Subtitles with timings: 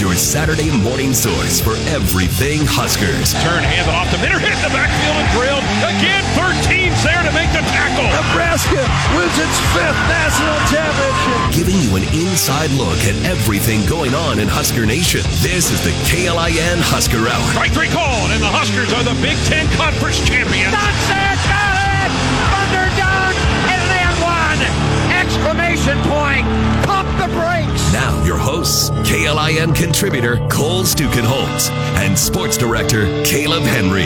[0.00, 3.36] is your Saturday morning source for everything Huskers.
[3.44, 5.64] Turn, hand off to Minter, hit the backfield and drilled.
[5.84, 8.08] Again, 13's there to make the tackle.
[8.08, 8.80] Nebraska
[9.12, 11.40] wins its fifth national championship.
[11.52, 15.20] Giving you an inside look at everything going on in Husker Nation.
[15.44, 17.48] This is the KLIN Husker Hour.
[17.52, 20.72] Strike three called, and the Huskers are the Big Ten Conference champions.
[20.72, 21.38] That's it!
[21.44, 22.12] Got it!
[22.48, 23.34] Thunderdog
[23.68, 24.60] and then one!
[25.12, 26.48] Exclamation point!
[26.88, 27.59] Pump the brakes!
[27.92, 34.04] Now, your hosts, KLIN contributor Cole Stukenholtz and sports director Caleb Henry.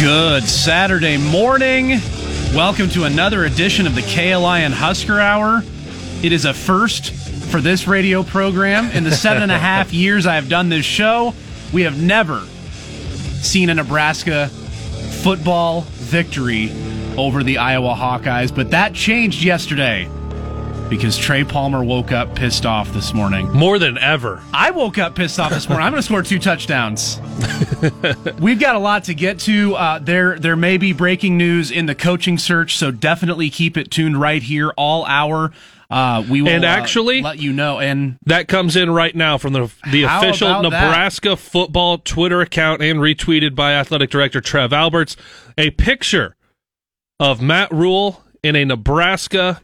[0.00, 1.98] Good Saturday morning.
[2.54, 5.64] Welcome to another edition of the KLIN Husker Hour.
[6.22, 7.10] It is a first
[7.50, 8.92] for this radio program.
[8.92, 11.34] In the seven and a half years I have done this show,
[11.72, 12.46] we have never
[13.44, 14.48] seen a Nebraska
[15.22, 16.70] football victory
[17.16, 20.08] over the Iowa Hawkeyes, but that changed yesterday
[20.90, 23.48] because Trey Palmer woke up pissed off this morning.
[23.52, 24.42] More than ever.
[24.52, 25.86] I woke up pissed off this morning.
[25.86, 27.20] I'm going to score two touchdowns.
[28.40, 29.76] We've got a lot to get to.
[29.76, 33.90] Uh, there, there may be breaking news in the coaching search, so definitely keep it
[33.90, 35.52] tuned right here all hour.
[35.90, 37.80] Uh, we will And uh, actually- let you know.
[37.80, 40.84] And That comes in right now from the the official about that?
[40.86, 45.16] Nebraska football Twitter account and retweeted by athletic director Trev Alberts
[45.58, 46.36] a picture
[47.18, 49.60] of Matt Rhule in a Nebraska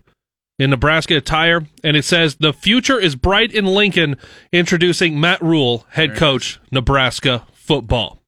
[0.58, 4.16] in Nebraska attire and it says the future is bright in Lincoln
[4.52, 8.20] introducing Matt Rhule head coach Nebraska football.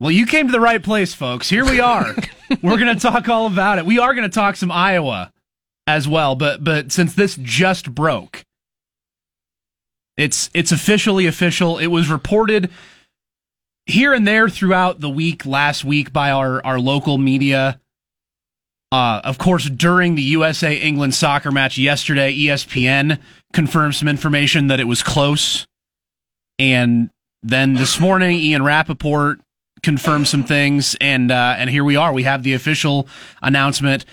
[0.00, 1.48] well, you came to the right place, folks.
[1.48, 2.14] Here we are.
[2.62, 3.86] We're going to talk all about it.
[3.86, 5.32] We are going to talk some Iowa
[5.86, 8.44] as well, but but since this just broke,
[10.16, 11.78] it's it's officially official.
[11.78, 12.70] It was reported
[13.86, 17.80] here and there throughout the week last week by our our local media.
[18.92, 23.18] Uh, of course, during the USA England soccer match yesterday, ESPN
[23.52, 25.66] confirmed some information that it was close.
[26.58, 27.10] And
[27.42, 29.40] then this morning, Ian Rapoport
[29.82, 32.12] confirmed some things, and uh, and here we are.
[32.12, 33.08] We have the official
[33.42, 34.04] announcement.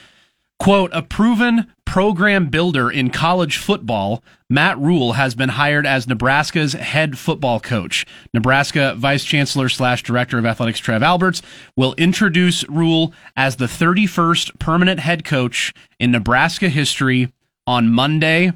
[0.64, 6.72] Quote, a proven program builder in college football, Matt Rhule has been hired as Nebraska's
[6.72, 8.06] head football coach.
[8.34, 11.42] Nebraska Vice Chancellor slash Director of Athletics Trev Alberts
[11.76, 17.34] will introduce Rhule as the 31st permanent head coach in Nebraska history
[17.68, 18.54] on Monday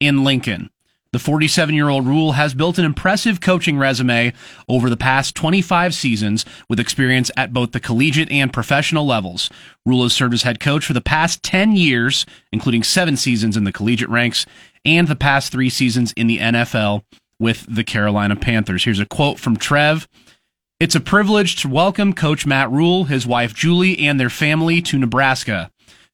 [0.00, 0.70] in Lincoln.
[1.12, 4.32] The 47 year old Rhule has built an impressive coaching resume
[4.66, 9.50] over the past 25 seasons with experience at both the collegiate and professional levels.
[9.84, 13.64] Rhule has served as head coach for the past 10 years, including seven seasons in
[13.64, 14.46] the collegiate ranks
[14.86, 17.02] and the past three seasons in the NFL
[17.38, 18.84] with the Carolina Panthers.
[18.84, 20.08] Here's a quote from Trev.
[20.80, 24.98] It's a privilege to welcome Coach Matt Rhule, his wife Julie, and their family to
[24.98, 25.70] Nebraska.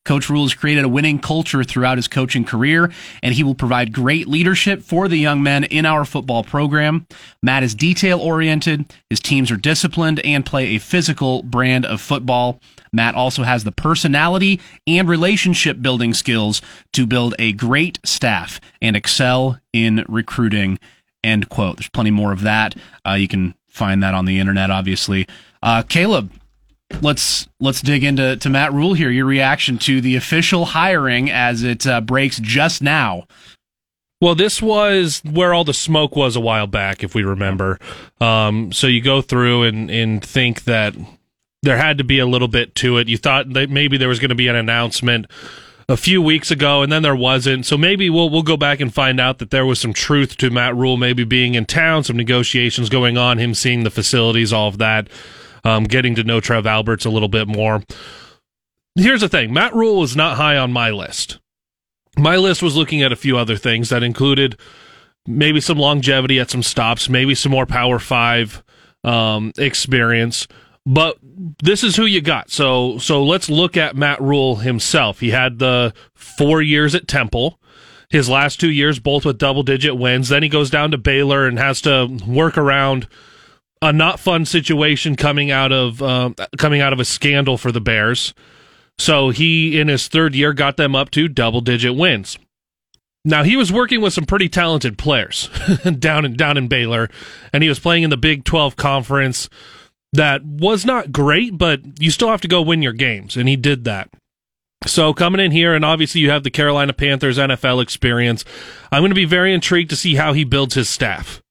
[0.09, 2.91] Coach Rhule has created a winning culture throughout his coaching career,
[3.23, 7.07] and he will provide great leadership for the young men in our football program.
[7.43, 12.59] Matt is detail oriented, his teams are disciplined, and play a physical brand of football.
[12.91, 16.63] Matt also has the personality and relationship building skills
[16.95, 20.79] to build a great staff and excel in recruiting.
[21.23, 21.77] End quote.
[21.77, 22.75] There's plenty more of that.
[23.07, 25.29] Uh, you can find that on the internet, obviously.
[25.63, 26.33] Uh, Caleb,
[27.03, 29.11] let's let's dig into to Matt Rhule here.
[29.11, 33.27] Your reaction to the official hiring as it uh, breaks just now.
[34.21, 37.79] Well, this was where all the smoke was a while back, if we remember.
[38.21, 40.97] Um, so you go through and, and think that
[41.63, 43.09] there had to be a little bit to it.
[43.09, 45.27] You thought that maybe there was going to be an announcement
[45.89, 47.65] a few weeks ago, and then there wasn't.
[47.65, 50.51] So maybe we'll we'll go back and find out that there was some truth to
[50.51, 54.69] Matt Rhule maybe being in town, some negotiations going on, him seeing the facilities, all
[54.69, 55.09] of that,
[55.65, 57.83] um, getting to know Trev Alberts a little bit more.
[58.95, 61.39] Here's the thing: Matt Rhule is not high on my list.
[62.17, 64.59] My list was looking at a few other things that included
[65.27, 68.63] maybe some longevity at some stops, maybe some more Power Five
[69.05, 70.49] um, experience.
[70.85, 71.19] But
[71.63, 72.51] this is who you got.
[72.51, 75.21] So so let's look at Matt Rhule himself.
[75.21, 77.61] He had the four years at Temple.
[78.11, 80.31] His last two years, both with double digit wins.
[80.31, 83.07] Then he goes down to Baylor and has to work around
[83.81, 87.81] a not fun situation coming out of uh, coming out of a scandal for the
[87.81, 88.35] Bears.
[88.99, 92.37] So he, in his third year, got them up to double digit wins.
[93.25, 95.49] Now he was working with some pretty talented players
[95.99, 97.09] down in down in Baylor,
[97.53, 99.49] and he was playing in the Big Twelve conference.
[100.15, 103.57] That was not great, but you still have to go win your games, and he
[103.57, 104.09] did that.
[104.87, 108.45] So coming in here, and obviously you have the Carolina Panthers NFL experience.
[108.91, 111.43] I'm going to be very intrigued to see how he builds his staff.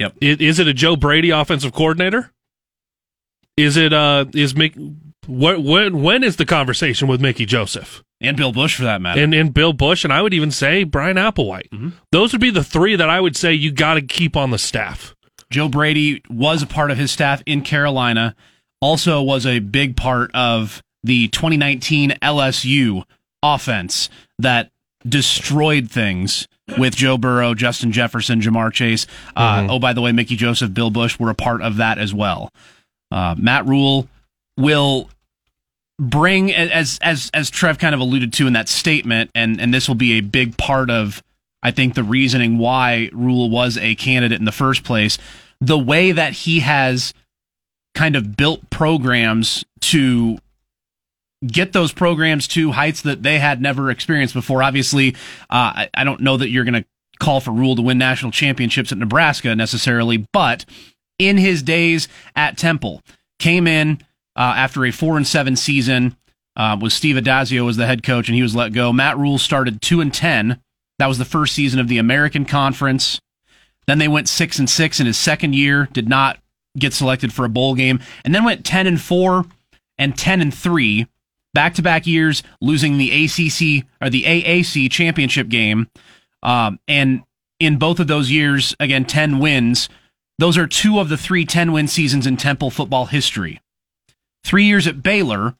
[0.00, 0.14] Yep.
[0.22, 2.32] I- Is it a Joe Brady offensive coordinator?
[3.56, 4.74] Is it uh is Mick
[5.26, 8.02] what when when is the conversation with Mickey Joseph?
[8.22, 9.22] And Bill Busch for that matter.
[9.22, 11.68] And and Bill Busch and I would even say Bryan Applewhite.
[11.70, 11.90] Mm-hmm.
[12.12, 14.58] Those would be the three that I would say you got to keep on the
[14.58, 15.14] staff.
[15.50, 18.34] Joe Brady was a part of his staff in Carolina,
[18.80, 23.02] also was a big part of the 2019 LSU
[23.42, 24.08] offense
[24.38, 24.70] that
[25.06, 26.46] destroyed things
[26.78, 29.06] with Joe Burrow, Justin Jefferson, Ja'Marr Chase.
[29.36, 32.12] Uh, Oh, by the way, Mickey Joseph, Bill Busch were a part of that as
[32.14, 32.52] well.
[33.10, 34.08] Uh, Matt Rhule
[34.56, 35.10] will
[35.98, 39.88] bring as as as Trev kind of alluded to in that statement, and and this
[39.88, 41.22] will be a big part of
[41.62, 45.18] I think the reasoning why Rhule was a candidate in the first place.
[45.60, 47.12] The way that he has
[47.94, 50.38] kind of built programs to
[51.46, 54.62] get those programs to heights that they had never experienced before.
[54.62, 55.14] Obviously,
[55.48, 56.84] uh, I, I don't know that you're going to
[57.18, 60.64] call for Rhule to win national championships at Nebraska necessarily, but
[61.18, 63.02] in his days at Temple,
[63.38, 64.00] came in
[64.36, 66.16] uh, after a four and seven season
[66.56, 68.92] uh, with Steve Addazio as the head coach, and he was let go.
[68.92, 70.60] Matt Rhule started two and ten.
[70.98, 73.20] That was the first season of the American Conference.
[73.86, 75.88] Then they went six and six in his second year.
[75.92, 76.38] Did not
[76.78, 79.46] get selected for a bowl game, and then went ten and four
[79.98, 81.06] and ten and three
[81.54, 85.88] back to back years, losing the ACC or the AAC championship game.
[86.42, 87.22] Um, and
[87.58, 89.88] in both of those years, again, 10 wins.
[90.38, 93.60] Those are two of the three 10 win seasons in Temple football history.
[94.42, 95.54] Three years at Baylor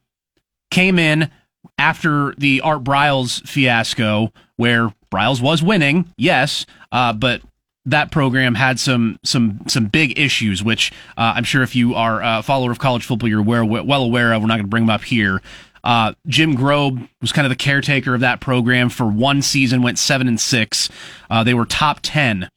[0.71, 1.29] came in
[1.77, 7.41] after the Art Briles fiasco, where Briles was winning, yes, uh, but
[7.85, 12.21] that program had some some some big issues, which uh, I'm sure if you are
[12.23, 14.41] a follower of college football, you're aware, well aware of.
[14.41, 15.41] We're not going to bring them up here.
[15.83, 19.99] Uh, Jim Grobe was kind of the caretaker of that program for one season, went
[19.99, 20.89] seven and six.
[21.29, 22.49] Uh, they were top ten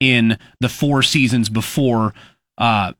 [0.00, 2.14] in the four seasons before
[2.58, 2.92] uh,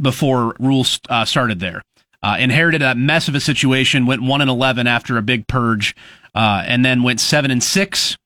[0.00, 1.82] before rules uh, started there.
[2.22, 5.94] Uh, inherited a mess of a situation, went one and eleven after a big purge,
[6.34, 8.16] uh, and then went seven and six,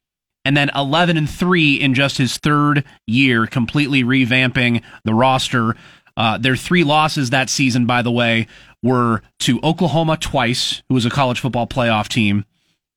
[0.44, 5.76] and then eleven and three in just his third year, completely revamping the roster.
[6.16, 8.46] Uh, their three losses that season, by the way,
[8.84, 12.44] were to Oklahoma twice, who was a college football playoff team,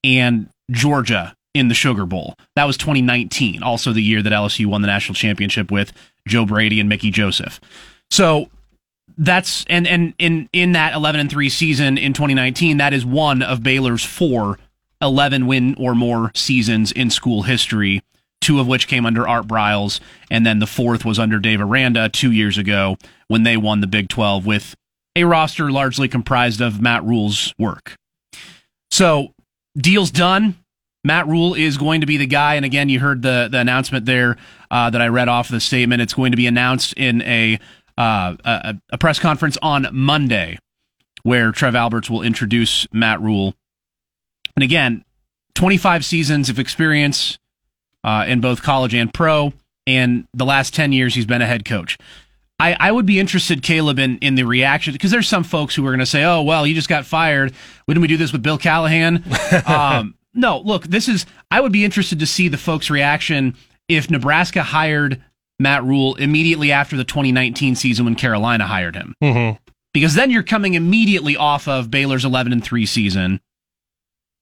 [0.03, 2.35] and Georgia in the Sugar Bowl.
[2.55, 5.93] That was 2019, also the year that LSU won the national championship with
[6.27, 7.59] Joe Brady and Mickey Joseph.
[8.11, 8.49] So
[9.17, 13.41] that's and and in in that 11 and 3 season in 2019, that is one
[13.41, 14.59] of Baylor's four
[15.01, 18.03] 11 win or more seasons in school history.
[18.39, 19.99] Two of which came under Art Briles,
[20.29, 22.97] and then the fourth was under Dave Aranda two years ago
[23.27, 24.75] when they won the Big 12 with
[25.17, 27.95] a roster largely comprised of Matt Rhule's work.
[28.91, 29.33] So,
[29.75, 30.55] deal's done.
[31.03, 34.05] Matt Rhule is going to be the guy, and again, you heard the the announcement
[34.05, 34.37] there
[34.69, 36.01] uh, that I read off the statement.
[36.01, 37.59] It's going to be announced in a,
[37.97, 40.59] uh, a a press conference on Monday,
[41.23, 43.55] where Trev Alberts will introduce Matt Rhule.
[44.55, 45.03] And again,
[45.55, 47.37] 25 seasons of experience
[48.03, 49.53] uh, in both college and pro,
[49.85, 51.97] and the last 10 years he's been a head coach.
[52.59, 55.85] I, I would be interested, Caleb, in, in the reaction because there's some folks who
[55.85, 57.53] are going to say, "Oh, well, you just got fired.
[57.87, 59.23] Wouldn't we do this with Bill Callahan?"
[59.67, 61.25] um, no, look, this is.
[61.51, 63.55] I would be interested to see the folks' reaction
[63.87, 65.21] if Nebraska hired
[65.59, 69.57] Matt Rhule immediately after the 2019 season when Carolina hired him, Mm-hmm.
[69.93, 73.39] because then you're coming immediately off of Baylor's 11 and three season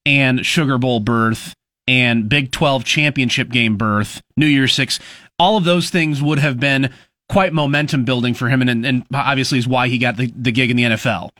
[0.05, 1.53] and Sugar Bowl berth
[1.87, 4.99] and Big 12 championship game berth, New Year's Six.
[5.37, 6.91] All of those things would have been
[7.29, 10.71] quite momentum building for him, and, and obviously is why he got the, the gig
[10.71, 11.31] in the NFL.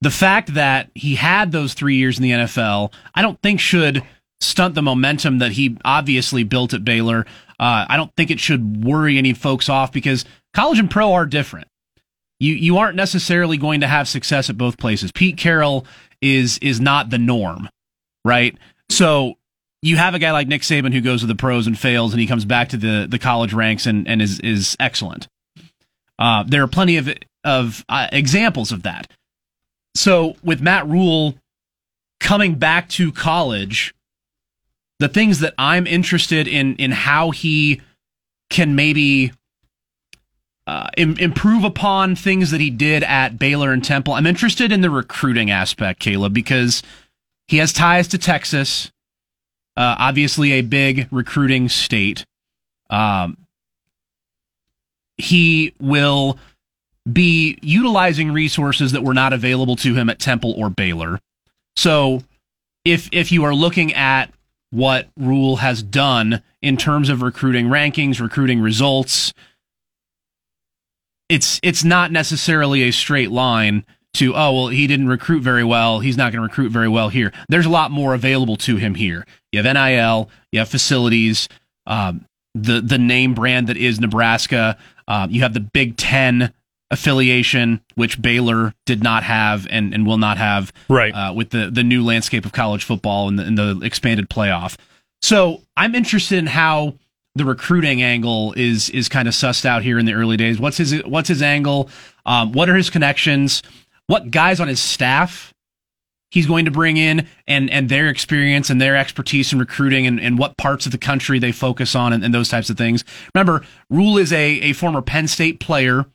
[0.00, 4.04] The fact that he had those three years in the NFL, I don't think should
[4.40, 7.26] stunt the momentum that he obviously built at Baylor.
[7.58, 11.26] Uh, I don't think it should worry any folks off because college and pro are
[11.26, 11.66] different.
[12.38, 15.10] You you aren't necessarily going to have success at both places.
[15.10, 15.84] Pete Carroll
[16.22, 17.68] is is not the norm,
[18.24, 18.56] right?
[18.90, 19.37] So
[19.82, 22.20] you have a guy like Nick Saban who goes to the pros and fails, and
[22.20, 25.28] he comes back to the the college ranks and and is is excellent.
[26.18, 27.08] Uh, there are plenty of
[27.44, 29.10] of uh, examples of that.
[29.94, 31.34] So with Matt Rhule
[32.20, 33.94] coming back to college,
[34.98, 37.80] the things that I'm interested in in how he
[38.50, 39.32] can maybe
[40.66, 44.12] uh, Im- improve upon things that he did at Baylor and Temple.
[44.12, 46.82] I'm interested in the recruiting aspect, Caleb, because
[47.46, 48.90] he has ties to Texas.
[49.78, 52.24] Uh, obviously, a big recruiting state.
[52.90, 53.36] Um,
[55.16, 56.36] he will
[57.10, 61.20] be utilizing resources that were not available to him at Temple or Baylor.
[61.76, 62.24] So,
[62.84, 64.32] if if you are looking at
[64.70, 69.32] what Rhule has done in terms of recruiting rankings, recruiting results,
[71.28, 73.84] it's it's not necessarily a straight line
[74.18, 77.08] to oh well he didn't recruit very well he's not going to recruit very well
[77.08, 81.48] here there's a lot more available to him here you have nil you have facilities
[81.86, 84.76] um, the the name brand that is nebraska
[85.08, 86.52] um, you have the big ten
[86.90, 91.12] affiliation which baylor did not have and, and will not have Right.
[91.12, 94.76] uh, with the the new landscape of college football and the, and the expanded playoff
[95.22, 96.94] so i'm interested in how
[97.34, 100.58] the recruiting angle is is kind of sussed out here in the early days.
[100.58, 101.88] What's his what's his angle?
[102.26, 103.62] Um, what are his connections?
[104.08, 105.54] What guys on his staff
[106.30, 110.20] he's going to bring in and and their experience and their expertise in recruiting and,
[110.20, 113.04] and what parts of the country they focus on and, and those types of things.
[113.34, 116.06] Remember, Rhule is a, a former Penn State player,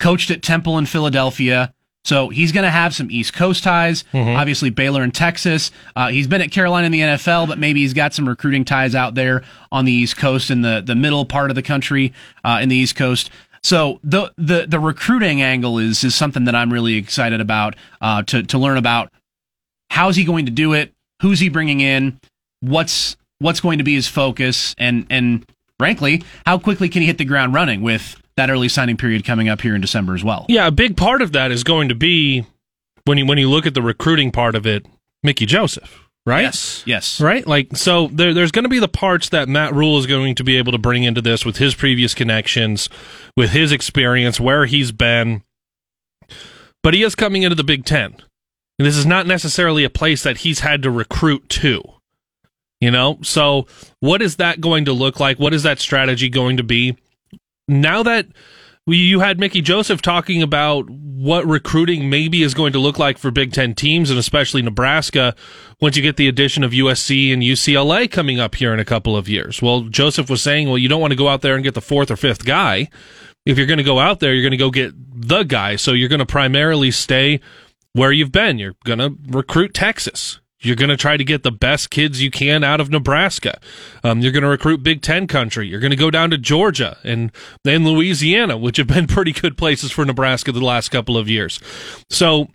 [0.00, 1.72] coached at Temple in Philadelphia.
[2.04, 4.04] So he's going to have some East Coast ties.
[4.36, 5.72] Obviously, Baylor and Texas.
[5.96, 8.94] Uh, he's been at Carolina in the NFL, but maybe he's got some recruiting ties
[8.94, 9.42] out there
[9.72, 12.12] on the East Coast in the, the middle part of the country
[12.44, 13.28] uh, in the East Coast.
[13.62, 18.22] So the the the recruiting angle is is something that I'm really excited about uh,
[18.24, 19.12] to to learn about.
[19.90, 20.92] How's he going to do it?
[21.22, 22.20] Who's he bringing in?
[22.60, 24.74] What's what's going to be his focus?
[24.78, 25.46] And and
[25.78, 29.48] frankly, how quickly can he hit the ground running with that early signing period coming
[29.48, 30.46] up here in December as well?
[30.48, 32.44] Yeah, a big part of that is going to be
[33.04, 34.86] when you when you look at the recruiting part of it,
[35.22, 36.42] Mickey Joseph, right?
[36.42, 37.20] Yes, yes.
[37.20, 37.46] Right?
[37.46, 40.44] Like so there, there's going to be the parts that Matt Rhule is going to
[40.44, 42.90] be able to bring into this with his previous connections,
[43.36, 45.42] with his experience, where he's been.
[46.82, 48.16] But he is coming into the Big 10.
[48.78, 51.82] And this is not necessarily a place that he's had to recruit to.
[52.80, 53.18] You know?
[53.22, 53.66] So
[54.00, 55.38] what is that going to look like?
[55.38, 56.96] What is that strategy going to be?
[57.68, 58.26] Now that
[58.94, 63.30] you had Mickey Joseph talking about what recruiting maybe is going to look like for
[63.32, 65.34] Big Ten teams and especially Nebraska
[65.80, 69.16] once you get the addition of USC and UCLA coming up here in a couple
[69.16, 69.60] of years.
[69.60, 71.80] Well, Joseph was saying, well, you don't want to go out there and get the
[71.80, 72.88] fourth or fifth guy.
[73.44, 75.76] If you're going to go out there, you're going to go get the guy.
[75.76, 77.40] So you're going to primarily stay
[77.92, 78.58] where you've been.
[78.58, 80.38] You're going to recruit Texas.
[80.66, 83.58] You're going to try to get the best kids you can out of Nebraska.
[84.02, 85.68] Um, you're going to recruit Big Ten country.
[85.68, 87.32] You're going to go down to Georgia and
[87.64, 91.60] then Louisiana, which have been pretty good places for Nebraska the last couple of years.
[92.10, 92.48] So,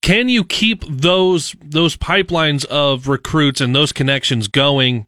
[0.00, 5.06] can you keep those those pipelines of recruits and those connections going?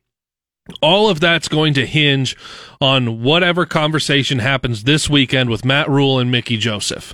[0.82, 2.36] All of that's going to hinge
[2.80, 7.12] on whatever conversation happens this weekend with Matt Rhule and Mickey Joseph.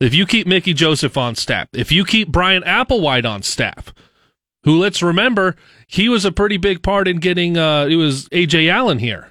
[0.00, 3.94] If you keep Mickey Joseph on staff, if you keep Bryan Applewhite on staff,
[4.66, 5.54] who let's remember
[5.86, 9.28] he was a pretty big part in getting uh it was AJ Allen here.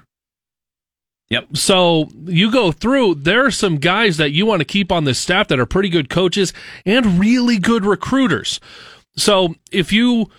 [1.29, 1.57] Yep.
[1.57, 5.19] So you go through there are some guys that you want to keep on this
[5.19, 6.53] staff that are pretty good coaches
[6.85, 8.59] and really good recruiters.
[9.17, 10.31] So if you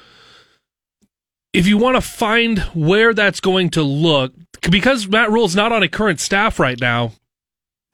[1.52, 4.32] if you want to find where that's going to look
[4.70, 7.12] because Matt Rhule's not on a current staff right now,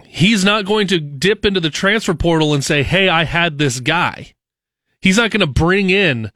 [0.05, 3.81] he's not going to dip into the transfer portal and say, "Hey, I had this
[3.81, 4.35] guy."
[5.01, 6.31] He's not going to bring in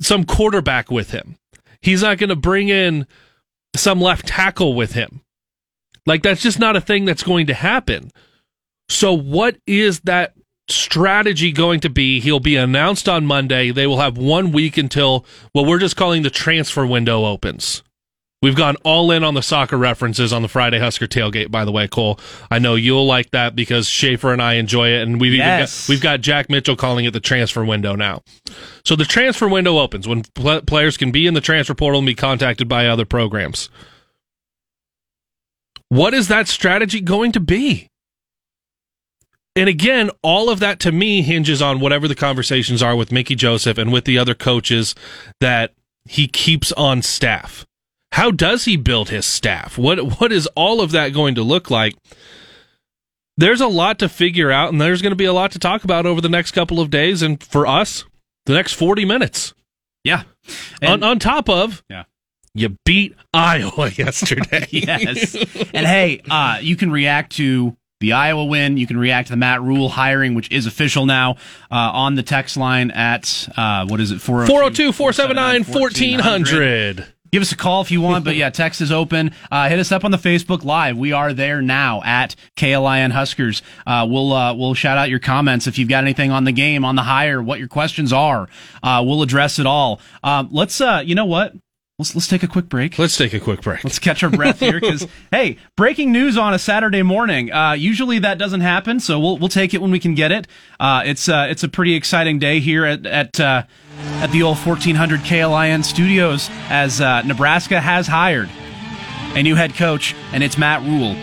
[0.00, 1.36] some quarterback with him.
[1.80, 3.06] He's not going to bring in
[3.74, 5.22] some left tackle with him.
[6.06, 8.10] Like that's just not a thing that's going to happen.
[8.88, 10.34] So what is that
[10.68, 12.20] strategy going to be?
[12.20, 13.70] He'll be announced on Monday.
[13.70, 17.82] They will have one week until what we're just calling the transfer window opens.
[18.46, 21.72] We've gone all in on the soccer references on the Friday Husker tailgate, by the
[21.72, 22.20] way, Cole.
[22.48, 25.88] I know you'll like that because Schaefer and I enjoy it, and we've even Yes.
[25.88, 28.22] got, we've got Jack Mitchell calling it the transfer window now.
[28.84, 32.06] So the transfer window opens when pl- players can be in the transfer portal and
[32.06, 33.68] be contacted by other programs.
[35.88, 37.88] What is that strategy going to be?
[39.56, 43.34] And again, all of that to me hinges on whatever the conversations are with Mickey
[43.34, 44.94] Joseph and with the other coaches
[45.40, 45.72] that
[46.04, 47.66] he keeps on staff.
[48.16, 49.76] How does he build his staff?
[49.76, 51.94] What what is all of that going to look like?
[53.36, 55.84] There's a lot to figure out and there's going to be a lot to talk
[55.84, 58.06] about over the next couple of days and for us,
[58.46, 59.52] the next 40 minutes.
[60.02, 60.22] Yeah.
[60.82, 62.04] on, And- on top of Yeah.
[62.54, 64.66] you beat Iowa yesterday.
[64.70, 65.34] yes.
[65.74, 68.78] And hey, uh, you can react to the Iowa win.
[68.78, 71.32] You can react to the Matt Rhule hiring, which is official now,
[71.70, 74.22] uh, on the text line at, uh, what is it?
[74.22, 77.12] 402 479 1400.
[77.30, 79.32] Give us a call if you want, but yeah, text is open.
[79.50, 80.96] Uh, hit us up on the Facebook Live.
[80.96, 83.62] We are there now at KLIN Huskers.
[83.86, 86.84] Uh, we'll uh, we'll shout out your comments if you've got anything on the game,
[86.84, 88.48] on the hire, what your questions are.
[88.82, 90.00] Uh, we'll address it all.
[90.22, 91.54] Um, let's uh, you know what?
[91.98, 92.98] Let's let's take a quick break.
[92.98, 93.82] Let's take a quick break.
[93.82, 97.50] Let's catch our breath here because hey, breaking news on a Saturday morning.
[97.50, 100.46] Uh, usually that doesn't happen, so we'll we'll take it when we can get it.
[100.78, 103.62] Uh, it's uh, it's a pretty exciting day here at at uh,
[103.98, 108.48] at the old 1400 KLIN studios as uh, Nebraska has hired
[109.34, 111.14] a new head coach, and it's Matt Rhule.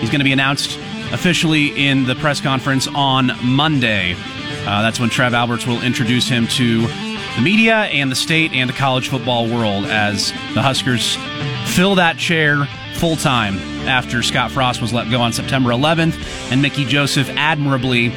[0.00, 0.78] He's going to be announced
[1.12, 4.14] officially in the press conference on Monday.
[4.66, 8.68] Uh, that's when Trev Alberts will introduce him to the media and the state and
[8.68, 11.16] the college football world as the Huskers
[11.74, 16.62] fill that chair full time after Scott Frost was let go on September 11th, and
[16.62, 18.08] Mickey Joseph admirably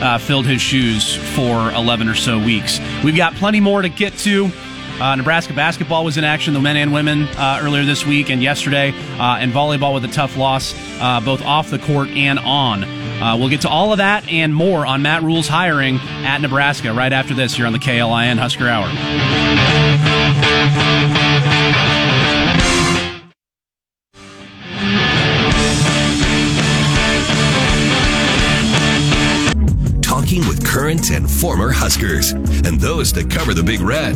[0.00, 2.80] uh, filled his shoes for 11 or so weeks.
[3.04, 4.50] We've got plenty more to get to.
[5.00, 8.42] Uh, Nebraska basketball was in action, the men and women, uh, earlier this week and
[8.42, 12.84] yesterday, uh, and volleyball with a tough loss, uh, both off the court and on.
[12.84, 16.92] Uh, we'll get to all of that and more on Matt Rhule's hiring at Nebraska
[16.92, 18.88] right after this here on the KLIN Husker Hour.
[30.80, 34.14] Current and former Huskers and those that cover the Big Red.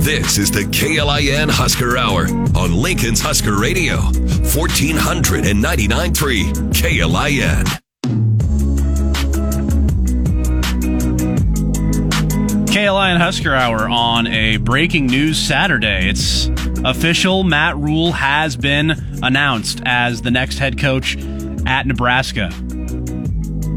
[0.00, 7.66] This is the KLIN Husker Hour on Lincoln's Husker Radio, 1499.3 KLIN.
[12.72, 16.08] KLIN Husker Hour on a breaking news Saturday.
[16.08, 16.48] It's
[16.82, 17.44] official.
[17.44, 18.92] Matt Rhule has been
[19.22, 21.18] announced as the next head coach
[21.66, 22.50] at Nebraska.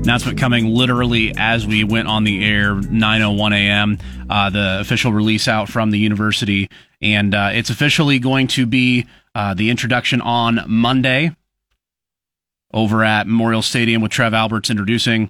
[0.09, 3.99] Announcement coming literally as we went on the air, 9:01 a.m.
[4.27, 6.67] Uh, the official release out from the university,
[6.99, 11.35] and uh, it's officially going to be uh, the introduction on Monday
[12.73, 15.29] over at Memorial Stadium with Trev Alberts introducing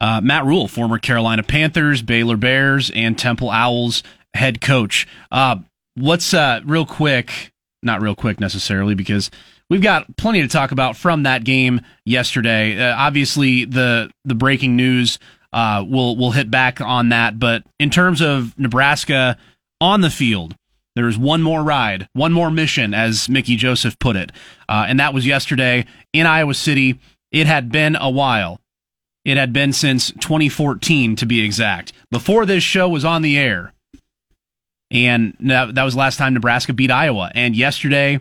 [0.00, 5.08] uh, Matt Rhule, former Carolina Panthers, Baylor Bears, and Temple Owls head coach.
[5.32, 5.56] Uh,
[5.96, 7.50] let's uh, real quick,
[7.82, 9.28] not real quick necessarily, because
[9.70, 12.78] we've got plenty to talk about from that game yesterday.
[12.78, 15.18] Uh, obviously, the the breaking news
[15.52, 19.38] uh, we'll we'll hit back on that, but in terms of Nebraska
[19.80, 20.54] on the field.
[20.96, 24.32] There's one more ride, one more mission, as Mickey Joseph put it.
[24.68, 26.98] Uh, and that was yesterday in Iowa City.
[27.30, 28.60] It had been a while
[29.24, 33.72] it had been since 2014, to be exact, before this show was on the air.
[34.90, 37.30] And that, that was last time Nebraska beat Iowa.
[37.34, 38.20] And yesterday,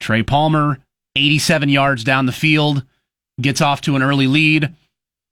[0.00, 0.78] Trey Palmer,
[1.16, 2.84] 87 yards down the field,
[3.40, 4.74] gets off to an early lead.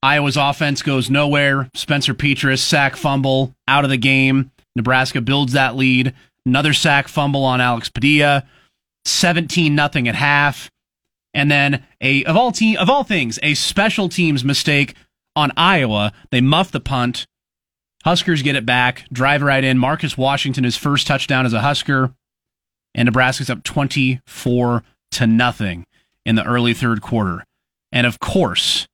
[0.03, 1.71] Iowa's offense goes nowhere.
[1.75, 4.51] Spencer Petras, sack fumble, out of the game.
[4.77, 6.15] Nebraska builds that lead.
[6.45, 8.45] Another sack fumble on Alex Padilla.
[9.07, 10.71] 17 nothing at half
[11.35, 14.95] and then a of all team of all things a special teams mistake
[15.37, 16.13] on Iowa.
[16.31, 17.27] They muff the punt.
[18.05, 19.79] Huskers get it back, drive right in.
[19.79, 22.15] Marcus Washington his first touchdown as a Husker,
[22.95, 25.87] and Nebraska's up twenty four to nothing
[26.25, 27.45] in the early third quarter.
[27.93, 28.89] And of course,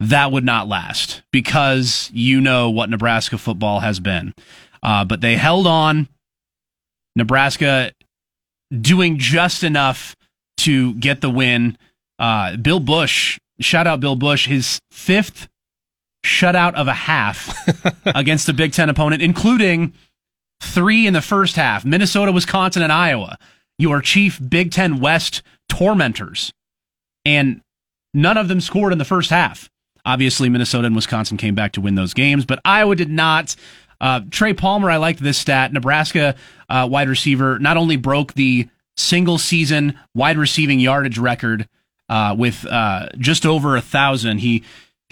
[0.00, 4.34] that would not last because you know what Nebraska football has been.
[4.82, 6.08] Uh, but they held on.
[7.16, 7.92] Nebraska
[8.80, 10.16] doing just enough
[10.58, 11.78] to get the win.
[12.18, 15.48] Uh, Bill Busch, shout out Bill Busch, his fifth
[16.24, 17.54] shutout of a half
[18.06, 19.92] against a Big Ten opponent, including
[20.64, 23.38] three in the first half Minnesota, Wisconsin, and Iowa.
[23.78, 26.52] Your chief Big Ten West tormentors.
[27.24, 27.60] And
[28.12, 29.68] none of them scored in the first half.
[30.06, 33.56] Obviously, Minnesota and Wisconsin came back to win those games, but Iowa did not.
[34.00, 35.72] Uh, Trey Palmer, I liked this stat.
[35.72, 36.34] Nebraska
[36.68, 41.68] uh, wide receiver not only broke the single season wide receiving yardage record
[42.08, 44.38] uh, with uh, just over a thousand.
[44.38, 44.62] He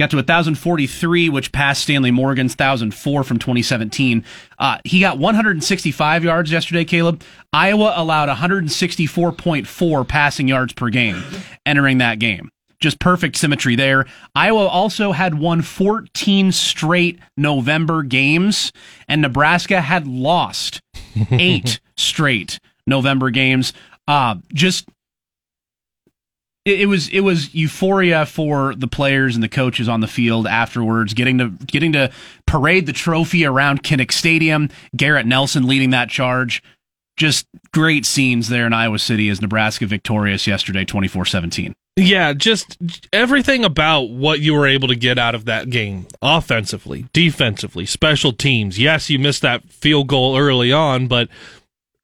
[0.03, 4.25] got to 1,043, which passed Stanley Morgan's 1,004 from 2017.
[4.59, 7.23] Uh, he got 165 yards yesterday, Caleb.
[7.53, 11.23] Iowa allowed 164.4 passing yards per game
[11.65, 12.51] entering that game.
[12.81, 14.07] Just perfect symmetry there.
[14.35, 18.73] Iowa also had won 14 straight November games,
[19.07, 20.81] and Nebraska had lost
[21.31, 23.73] eight straight November games.
[24.09, 24.89] Uh, just
[26.65, 31.15] it, was it was euphoria for the players and the coaches on the field afterwards,
[31.15, 32.11] getting to getting to
[32.47, 34.69] parade the trophy around Kinnick Stadium.
[34.97, 36.63] Garrett Nelson leading that charge.
[37.17, 41.75] Just great scenes there in Iowa City as Nebraska victorious yesterday, 24-17.
[41.97, 42.79] Yeah, just
[43.13, 48.33] everything about what you were able to get out of that game, offensively, defensively, special
[48.33, 48.79] teams.
[48.79, 51.29] Yes, you missed that field goal early on, but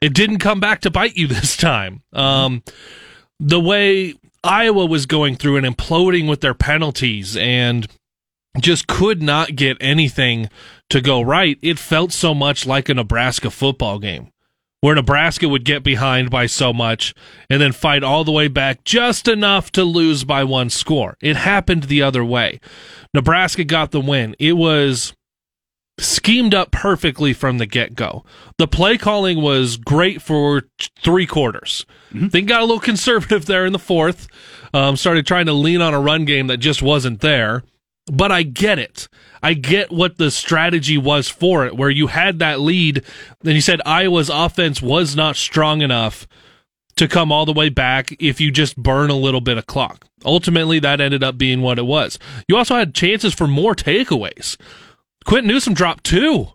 [0.03, 2.03] it didn't come back to bite you this time.
[2.13, 2.63] Um,
[3.41, 4.15] the way
[4.45, 7.87] Iowa was going through and imploding with their penalties and
[8.61, 10.49] just could not get anything
[10.91, 14.33] to go right, it felt so much like a Nebraska football game
[14.81, 17.15] where Nebraska would get behind by so much
[17.51, 21.17] and then fight all the way back just enough to lose by one score.
[21.21, 22.61] It happened the other way.
[23.13, 24.37] Nebraska got the win.
[24.39, 25.15] It was
[25.99, 28.25] schemed up perfectly from the get go.
[28.59, 30.65] The play calling was great for
[31.01, 31.87] three quarters.
[32.13, 32.29] Mm-hmm.
[32.29, 34.29] They got a little conservative there in the fourth.
[34.75, 37.63] Um, started trying to lean on a run game that just wasn't there.
[38.11, 39.09] But I get it.
[39.43, 43.05] I get what the strategy was for it, where you had that lead,
[43.45, 46.27] and you said Iowa's offense was not strong enough
[46.97, 50.07] to come all the way back if you just burn a little bit of clock.
[50.25, 52.19] Ultimately, that ended up being what it was.
[52.49, 54.57] You also had chances for more takeaways.
[55.25, 56.49] Quinton Newsome dropped two.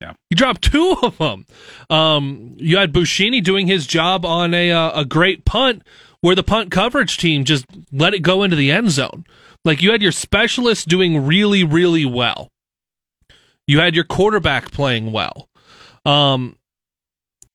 [0.00, 1.46] Yeah, he dropped two of them.
[1.88, 5.82] Um, you had Buschini doing his job on a uh, a great punt
[6.20, 9.24] where the punt coverage team just let it go into the end zone.
[9.64, 12.50] Like you had your specialists doing really really well.
[13.66, 15.48] You had your quarterback playing well.
[16.04, 16.56] Um,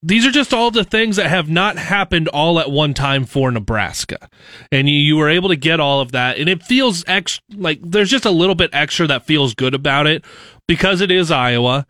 [0.03, 3.51] these are just all the things that have not happened all at one time for
[3.51, 4.29] Nebraska.
[4.71, 6.37] And you, you were able to get all of that.
[6.37, 10.07] And it feels ex- like there's just a little bit extra that feels good about
[10.07, 10.25] it
[10.67, 11.85] because it is Iowa,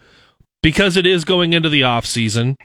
[0.61, 2.57] because it is going into the off season.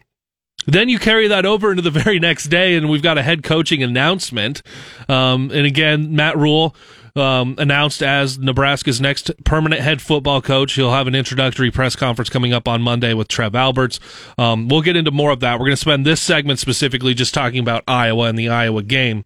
[0.67, 3.43] Then you carry that over into the very next day, and we've got a head
[3.43, 4.63] coaching announcement.
[5.09, 6.75] Um, and again, Matt Rhule
[7.17, 10.75] um, announced as Nebraska's next permanent head football coach.
[10.75, 13.99] He'll have an introductory press conference coming up on Monday with Trev Alberts.
[14.37, 15.55] Um, we'll get into more of that.
[15.55, 19.25] We're going to spend this segment specifically just talking about Iowa and the Iowa game.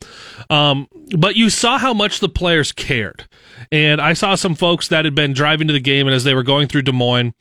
[0.49, 3.27] Um, but you saw how much the players cared.
[3.73, 6.35] And I saw some folks that had been driving to the game and as they
[6.35, 7.35] were going through Des Moines,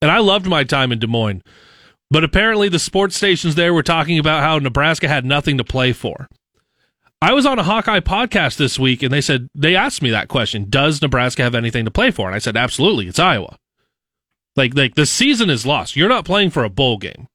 [0.00, 1.42] and I loved my time in Des Moines.
[2.10, 5.92] But apparently, the sports stations there were talking about how Nebraska had nothing to play
[5.92, 6.28] for.
[7.20, 10.28] I was on a Hawkeye podcast this week and they said, they asked me that
[10.28, 12.26] question Does Nebraska have anything to play for?
[12.26, 13.08] And I said, Absolutely.
[13.08, 13.58] It's Iowa.
[14.56, 15.96] Like, like the season is lost.
[15.96, 17.28] You're not playing for a bowl game.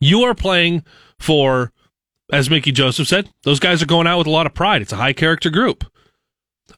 [0.00, 0.84] You are playing
[1.18, 1.72] for,
[2.32, 4.80] as Mickey Joseph said, those guys are going out with a lot of pride.
[4.80, 5.84] It's a high character group.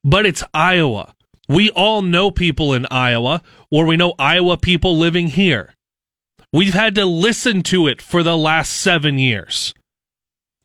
[0.02, 1.14] But it's Iowa.
[1.48, 5.74] We all know people in Iowa, or we know Iowa people living here.
[6.52, 9.74] We've had to listen to it for the last seven years.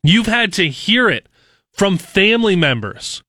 [0.02, 1.28] You've had to hear it
[1.72, 3.22] from family members,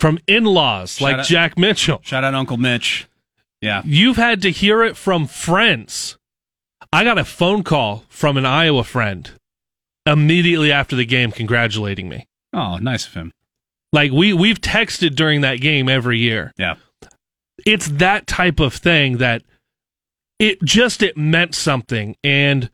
[0.00, 2.00] from in laws like out, Jack Mitchell.
[2.02, 3.08] Shout out Uncle Mitch.
[3.60, 3.82] Yeah.
[3.84, 6.18] You've had to hear it from friends.
[6.92, 9.30] I got a phone call from an Iowa friend
[10.06, 12.26] immediately after the game congratulating me.
[12.52, 13.32] Oh, nice of him.
[13.94, 16.52] Like we we've texted during that game every year.
[16.58, 16.74] Yeah.
[17.64, 19.42] It's that type of thing that
[20.40, 22.70] it just it meant something and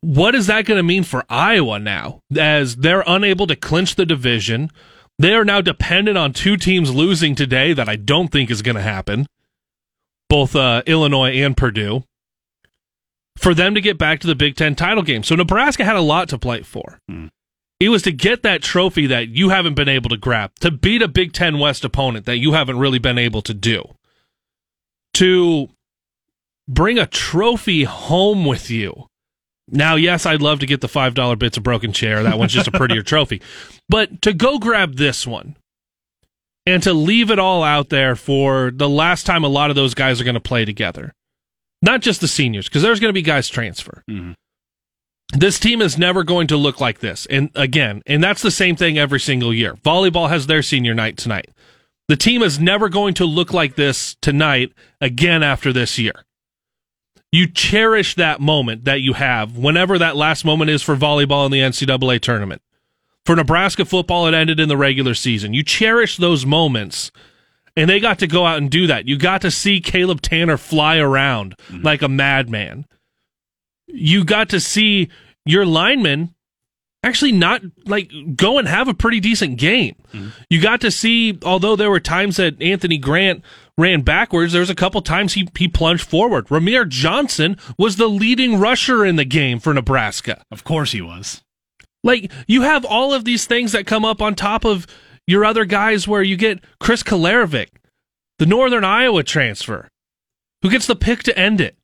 [0.00, 4.04] what is that going to mean for Iowa now as they're unable to clinch the
[4.04, 4.70] division?
[5.16, 8.74] They are now dependent on two teams losing today that I don't think is going
[8.74, 9.26] to happen,
[10.28, 12.02] both uh, Illinois and Purdue,
[13.38, 15.22] for them to get back to the Big Ten title game.
[15.22, 16.98] So Nebraska had a lot to play for.
[17.08, 17.28] Hmm.
[17.78, 21.02] It was to get that trophy that you haven't been able to grab, to beat
[21.02, 23.94] a Big Ten West opponent that you haven't really been able to do,
[25.14, 25.68] to
[26.66, 29.08] bring a trophy home with you
[29.68, 32.22] now, yes, I'd love to get the $5 bits of broken chair.
[32.22, 33.42] That one's just a prettier trophy.
[33.88, 35.56] But to go grab this one
[36.64, 39.94] and to leave it all out there for the last time a lot of those
[39.94, 41.12] guys are going to play together,
[41.82, 44.04] not just the seniors, because there's going to be guys transfer.
[44.08, 44.32] Mm-hmm.
[45.32, 47.26] This team is never going to look like this.
[47.26, 49.74] And again, and that's the same thing every single year.
[49.74, 51.50] Volleyball has their senior night tonight.
[52.08, 56.24] The team is never going to look like this tonight again after this year
[57.36, 61.52] you cherish that moment that you have whenever that last moment is for volleyball in
[61.52, 62.62] the NCAA tournament.
[63.24, 65.52] For Nebraska football, it ended in the regular season.
[65.52, 67.10] You cherish those moments,
[67.76, 69.06] and they got to go out and do that.
[69.06, 71.82] You got to see Caleb Tanner fly around mm-hmm.
[71.82, 72.86] like a madman.
[73.86, 75.08] You got to see
[75.44, 76.34] your linemen
[77.06, 79.94] actually not like go and have a pretty decent game.
[80.12, 80.28] Mm-hmm.
[80.50, 83.44] You got to see, although there were times that Anthony Grant
[83.78, 86.48] ran backwards, there was a couple times he, he plunged forward.
[86.48, 90.42] Rahmir Johnson was the leading rusher in the game for Nebraska.
[90.50, 91.42] Of course he was.
[92.02, 94.86] Like you have all of these things that come up on top of
[95.26, 97.68] your other guys where you get Chris Kolarevic,
[98.38, 99.88] the Northern Iowa transfer,
[100.62, 101.76] who gets the pick to end it.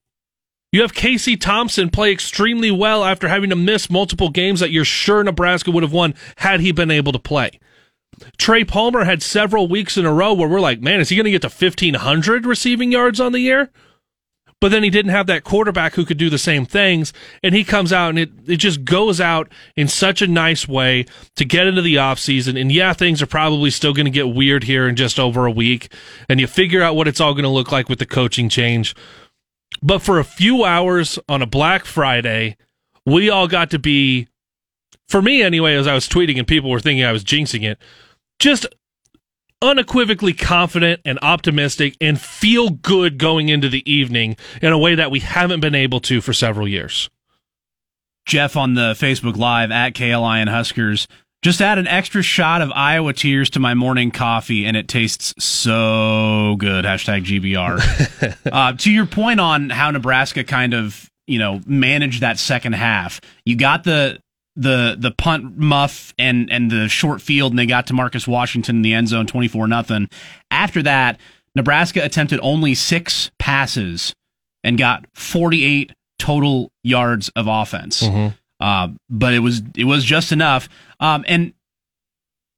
[0.73, 4.87] You have Casey Thompson play extremely well after having to miss multiple games that you're
[4.87, 7.61] sure Nebraska would have won had he been able to play.
[8.39, 11.25] Trey Palmer had several weeks in a row where we're like, man, is he going
[11.25, 13.71] to get to 1,500 receiving yards on the year?
[14.63, 17.13] But then he didn't have that quarterback who could do the same things.
[17.43, 21.05] And he comes out and it, it just goes out in such a nice way
[21.35, 22.59] to get into the offseason.
[22.59, 25.51] And yeah, things are probably still going to get weird here in just over a
[25.51, 25.93] week.
[26.29, 28.95] And you figure out what it's all going to look like with the coaching change.
[29.81, 32.57] But for a few hours on a Black Friday,
[33.07, 34.29] we all got to be,
[35.09, 37.79] for me anyway, as I was tweeting and people were thinking I was jinxing it,
[38.39, 38.67] just
[39.61, 45.11] unequivocally confident and optimistic and feel good going into the evening in a way that
[45.11, 47.09] we haven't been able to for several years.
[48.27, 51.09] Jeff on the Facebook Live at KLIN Huskers.
[51.43, 55.35] Just add an extra shot of Iowa tears to my morning coffee, and it tastes
[55.45, 56.85] so good.
[56.85, 58.39] Hashtag GBR.
[58.53, 63.21] uh, to your point on how Nebraska kind of you know managed that second half,
[63.45, 64.21] you got the
[64.55, 68.77] the the punt muff and and the short field, and they got to Marcus Washington
[68.77, 70.09] in the end zone, twenty four nothing.
[70.53, 71.19] After that,
[71.57, 74.15] Nebraska attempted only six passes
[74.63, 78.03] and got forty eight total yards of offense.
[78.03, 78.37] Mm-hmm.
[78.63, 80.69] Uh, but it was it was just enough.
[81.01, 81.53] Um, and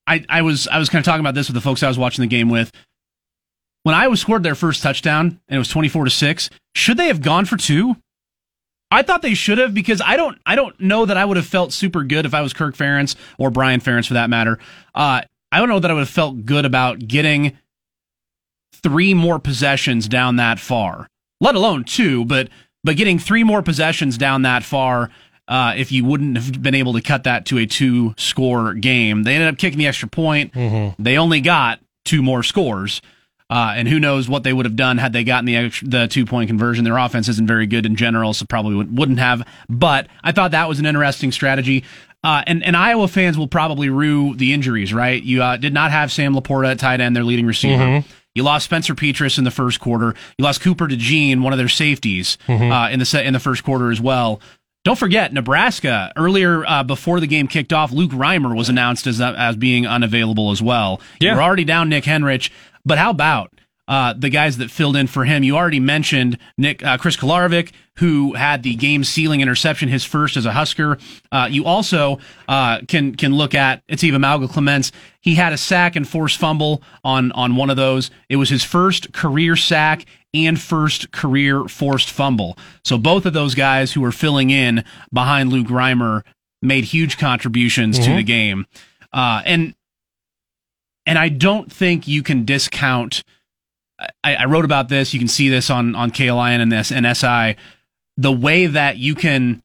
[0.06, 1.98] I I was I was kind of talking about this with the folks I was
[1.98, 2.70] watching the game with.
[3.84, 7.06] When Iowa scored their first touchdown and it was twenty four to six, should they
[7.06, 7.96] have gone for two?
[8.90, 11.46] I thought they should have because I don't I don't know that I would have
[11.46, 14.58] felt super good if I was Kirk Ferentz or Brian Ferentz for that matter.
[14.94, 17.56] Uh, I don't know that I would have felt good about getting
[18.74, 21.08] three more possessions down that far,
[21.40, 22.50] let alone two, but
[22.84, 25.08] but getting three more possessions down that far
[25.48, 29.22] uh, if you wouldn't have been able to cut that to a two score game.
[29.24, 30.52] They ended up kicking the extra point.
[30.52, 31.02] Mm-hmm.
[31.02, 33.00] They only got two more scores.
[33.50, 36.08] Uh, and who knows what they would have done had they gotten the extra, the
[36.08, 36.82] two point conversion.
[36.84, 39.46] Their offense isn't very good in general, so probably would, wouldn't have.
[39.68, 41.84] But I thought that was an interesting strategy.
[42.24, 45.22] Uh, and, and Iowa fans will probably rue the injuries, right?
[45.22, 47.82] You uh, did not have Sam LaPorta at tight end, their leading receiver.
[47.82, 48.08] Mm-hmm.
[48.34, 50.14] You lost Spencer Petras in the first quarter.
[50.38, 52.72] You lost Cooper DeJean, one of their safeties, Mm-hmm.
[52.72, 54.40] uh, in the set, in the first quarter as well.
[54.84, 56.12] Don't forget Nebraska.
[56.14, 60.50] Earlier uh, before the game kicked off, Luke Reimer was announced as as being unavailable
[60.50, 61.00] as well.
[61.20, 61.34] Yeah.
[61.34, 62.50] We're already down Nick Henrich,
[62.84, 63.50] but how about
[63.88, 65.42] uh, the guys that filled in for him?
[65.42, 70.36] You already mentioned Nick uh, Chris Kolarevic, who had the game sealing interception, his first
[70.36, 70.98] as a Husker.
[71.32, 74.92] Uh, you also uh, can can look at Eteva Mauga-Clements.
[75.18, 78.10] He had a sack and forced fumble on on one of those.
[78.28, 82.58] It was his first career sack and first career forced fumble.
[82.84, 86.22] So both of those guys who were filling in behind Luke Reimer
[86.60, 88.66] made huge contributions to the game.
[89.12, 89.74] Uh, and
[91.06, 93.22] and I don't think you can discount.
[94.24, 95.12] I, I wrote about this.
[95.12, 97.56] You can see this on on KLIN and this and SI.
[98.16, 99.62] The way that you can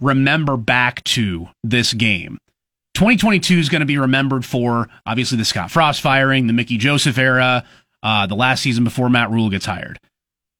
[0.00, 2.38] remember back to this game.
[2.94, 7.18] 2022 is going to be remembered for obviously the Scott Frost firing, the Mickey Joseph
[7.18, 7.64] era,
[8.02, 9.98] uh, the last season before Matt Rhule gets hired.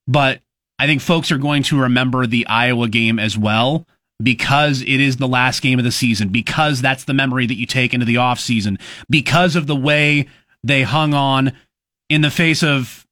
[0.07, 0.41] But
[0.79, 3.87] I think folks are going to remember the Iowa game as well
[4.23, 7.67] because it is the last game of the season, because that's the memory that you
[7.67, 10.27] take into the offseason, because of the way
[10.63, 11.53] they hung on
[12.09, 13.07] in the face of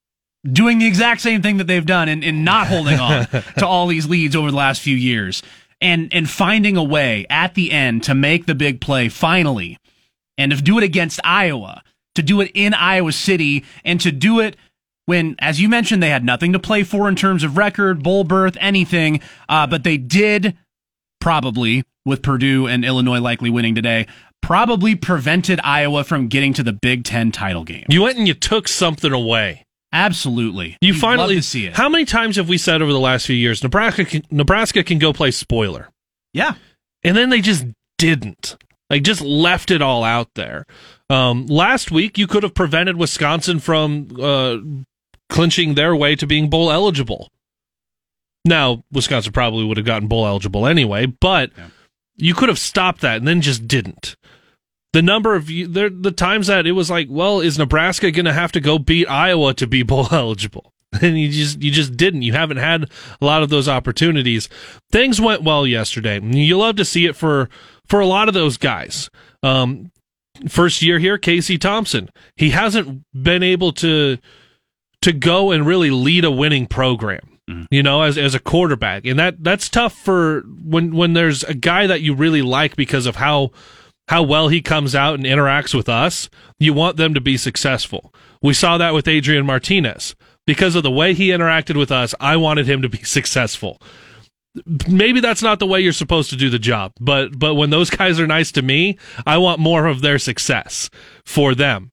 [0.45, 3.27] doing the exact same thing that they've done and, and not holding on
[3.59, 5.43] to all these leads over the last few years
[5.81, 9.79] and and finding a way at the end to make the big play finally
[10.37, 11.83] and to do it against Iowa,
[12.19, 14.57] to do it in Iowa City and to do it
[15.07, 18.25] when, as you mentioned, they had nothing to play for in terms of record, bowl
[18.25, 20.57] berth, anything, uh, but they did
[21.21, 24.09] probably with Purdue and Illinois likely winning today,
[24.43, 27.85] probably prevented Iowa from getting to the Big Ten title game.
[27.89, 29.65] You went and you took something away.
[29.93, 31.75] Absolutely, You You'd finally see it.
[31.75, 34.99] How many times have we said over the last few years Nebraska can, Nebraska can
[34.99, 35.89] go play spoiler,
[36.35, 36.57] yeah,
[37.05, 37.65] and then they just
[37.97, 38.57] didn't.
[38.91, 40.67] Like just left it all out there.
[41.11, 44.57] Um, last week you could have prevented Wisconsin from uh,
[45.31, 47.31] clinching their way to being bowl eligible.
[48.45, 51.69] Now Wisconsin probably would have gotten bowl eligible anyway, but Yeah.
[52.17, 54.17] you could have stopped that and then just didn't.
[54.95, 58.33] The number of the the times that it was like, well, is Nebraska going to
[58.33, 60.73] have to go beat Iowa to be bowl eligible?
[61.03, 62.23] And you just you just didn't.
[62.23, 62.91] You haven't had
[63.21, 64.49] a lot of those opportunities.
[64.91, 66.19] Things went well yesterday.
[66.23, 67.51] You love to see it for
[67.87, 69.11] for a lot of those guys.
[69.43, 69.93] Um,
[70.49, 72.09] first year here, Casey Thompson.
[72.37, 74.19] He hasn't been able to
[75.03, 77.39] to go and really lead a winning program.
[77.49, 77.67] Mm.
[77.71, 81.55] You know, as as a quarterback, and that that's tough for when when there's a
[81.55, 83.51] guy that you really like because of how
[84.09, 86.29] how well he comes out and interacts with us.
[86.59, 88.13] You want them to be successful.
[88.43, 90.15] We saw that with Adrian Martinez
[90.47, 92.15] because of the way he interacted with us.
[92.21, 93.81] I wanted him to be successful
[94.89, 97.91] maybe that's not the way you're supposed to do the job but but when those
[97.91, 100.91] guys are nice to me i want more of their success
[101.25, 101.93] for them.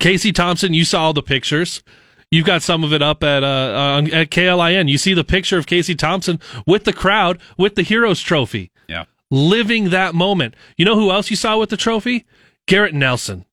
[0.00, 1.82] Casey thompson you saw all the pictures.
[2.30, 5.58] You've got some of it up at uh on, at klin you see the picture
[5.58, 8.72] of casey thompson with the crowd with the heroes trophy.
[8.88, 9.04] Yeah.
[9.30, 10.54] living that moment.
[10.76, 12.26] You know who else you saw with the trophy?
[12.66, 13.44] Garrett nelson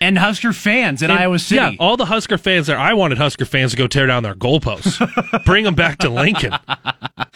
[0.00, 1.56] And Husker fans in and- Iowa City.
[1.60, 2.78] Yeah, all the Husker fans there.
[2.78, 6.54] I wanted Husker fans to go tear down their goalposts, bring them back to Lincoln.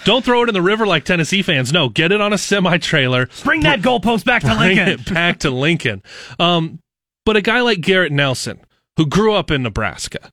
[0.04, 1.72] Don't throw it in the river like Tennessee fans.
[1.72, 3.28] No, get it on a semi trailer.
[3.42, 4.84] Bring that goalpost back to Lincoln.
[4.84, 6.02] Bring it back to Lincoln.
[6.38, 6.78] Um,
[7.26, 8.60] but a guy like Garrett Nelson,
[8.96, 10.30] who grew up in Nebraska.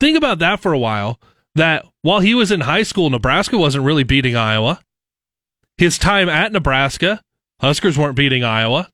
[0.00, 1.20] Think about that for a while.
[1.54, 4.80] That while he was in high school, Nebraska wasn't really beating Iowa.
[5.76, 7.20] His time at Nebraska,
[7.60, 8.88] Huskers weren't beating Iowa.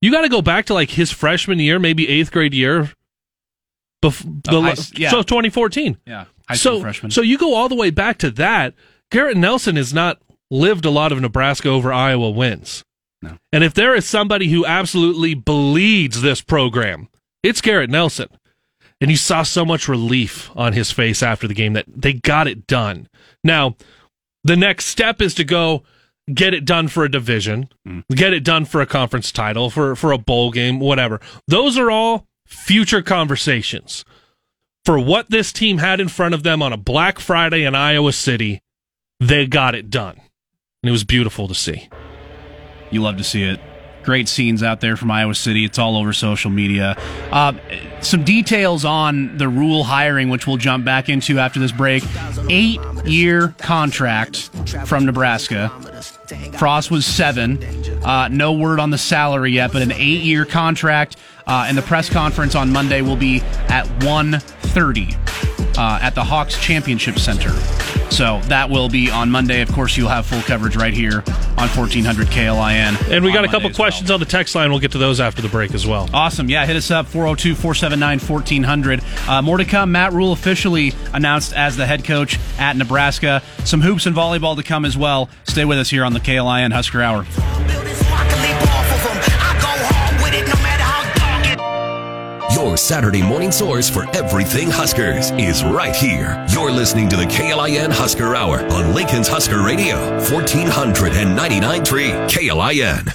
[0.00, 2.90] You got to go back to like his freshman year, maybe eighth grade year.
[4.02, 5.10] Bef- the, Oh, high yeah.
[5.10, 5.98] So 2014.
[6.06, 7.10] Yeah, high so, freshman.
[7.10, 8.74] so you go all the way back to that.
[9.10, 12.84] Garrett Nelson has not lived a lot of Nebraska over Iowa wins.
[13.20, 13.36] No.
[13.52, 17.08] And if there is somebody who absolutely bleeds this program,
[17.42, 18.28] it's Garrett Nelson.
[19.00, 22.46] And you saw so much relief on his face after the game that they got
[22.48, 23.08] it done.
[23.42, 23.76] Now,
[24.44, 25.82] the next step is to go
[26.32, 27.68] get it done for a division,
[28.10, 31.20] get it done for a conference title, for, for a bowl game, whatever.
[31.46, 34.04] Those are all future conversations.
[34.84, 38.12] For what this team had in front of them on a Black Friday in Iowa
[38.12, 38.62] City,
[39.20, 40.16] they got it done.
[40.82, 41.88] And it was beautiful to see.
[42.90, 43.60] You love to see it.
[44.04, 45.66] Great scenes out there from Iowa City.
[45.66, 46.96] It's all over social media.
[47.30, 47.52] Uh,
[48.00, 52.02] some details on the Rhule hiring, which we'll jump back into after this break.
[52.48, 54.48] Eight year contract
[54.86, 55.70] from Nebraska.
[56.58, 57.62] Frost was seven.
[58.04, 61.16] Uh, no word on the salary yet, but an eight year contract.
[61.46, 66.60] Uh, and the press conference on Monday will be at 1.30 uh, at the Hawks
[66.60, 67.50] Championship Center.
[68.10, 69.62] So that will be on Monday.
[69.62, 71.24] Of course, you'll have full coverage right here
[71.58, 73.10] on 1400 KLIN.
[73.10, 73.86] And we got a couple as well.
[73.86, 74.70] questions on the text line.
[74.70, 76.08] We'll get to those after the break as well.
[76.12, 76.48] Awesome.
[76.48, 79.00] Yeah, hit us up 402 479 1400.
[79.28, 79.92] Uh, More to come.
[79.92, 83.42] Matt Rhule officially announced as the head coach at Nebraska.
[83.64, 85.28] Some hoops and volleyball to come as well.
[85.44, 87.26] Stay with us here on the KLIN Husker Hour.
[92.58, 96.44] Your Saturday morning source for everything Huskers is right here.
[96.50, 103.12] You're listening to the KLIN Husker Hour on Lincoln's Husker Radio, 1499.3 KLIN.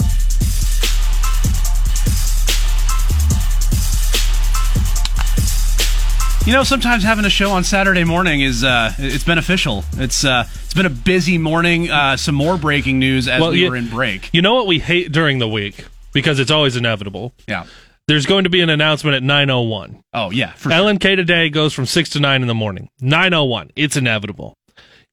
[6.47, 9.83] You know, sometimes having a show on Saturday morning is uh, it's beneficial.
[9.97, 11.91] It's uh, it's been a busy morning.
[11.91, 14.29] Uh, some more breaking news as we you, were in break.
[14.31, 17.33] You know what we hate during the week because it's always inevitable.
[17.45, 17.65] Yeah.
[18.07, 20.01] There's going to be an announcement at 9:01.
[20.13, 20.53] Oh yeah.
[20.53, 20.79] For sure.
[20.79, 22.89] LNK today goes from 6 to 9 in the morning.
[23.01, 23.71] 9:01.
[23.75, 24.57] It's inevitable.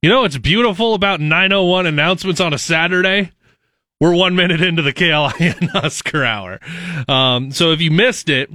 [0.02, 3.32] You know what's beautiful about 9:01 announcements on a Saturday?
[4.00, 6.58] We're 1 minute into the KLIN Husker Hour.
[7.06, 8.50] Um, so if you missed it,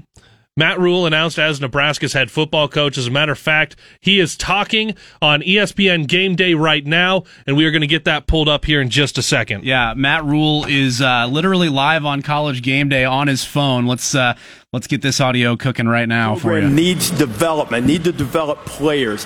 [0.57, 2.97] Matt Rhule announced as Nebraska's head football coach.
[2.97, 7.57] As a matter of fact, he is talking on ESPN Game Day right now, and
[7.57, 9.65] we are going to get that pulled up here in just a second.
[9.65, 13.85] Yeah, Matt Rhule is uh, literally live on College Game Day on his phone.
[13.85, 14.35] Let's uh,
[14.71, 16.75] let's get this audio cooking right now for program you.
[16.75, 19.25] needs development, need to develop players.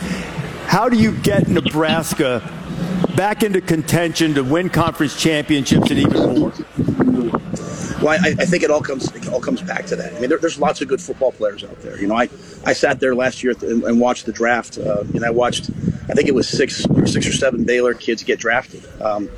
[0.65, 2.41] How do you get Nebraska
[3.15, 6.53] back into contention to win conference championships and even more?
[8.01, 10.13] Well, I, I think it all comes it all comes back to that.
[10.13, 11.99] I mean, there, there's lots of good football players out there.
[11.99, 12.29] You know, I,
[12.65, 15.69] I sat there last year and, and watched the draft, uh, and I watched,
[16.09, 18.83] I think it was six six or seven Baylor kids get drafted.
[19.01, 19.29] Um,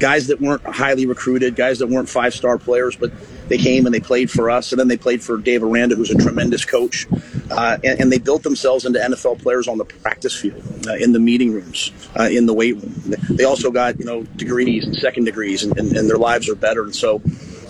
[0.00, 3.12] guys that weren't highly recruited, guys that weren't five star players, but
[3.48, 6.10] they came and they played for us, and then they played for Dave Aranda, who's
[6.10, 7.06] a tremendous coach,
[7.52, 11.12] uh, and, and they built themselves into NFL players on the practice field, uh, in
[11.12, 12.94] the meeting rooms, uh, in the weight room.
[13.30, 16.56] They also got you know degrees and second degrees, and, and, and their lives are
[16.56, 17.22] better, and so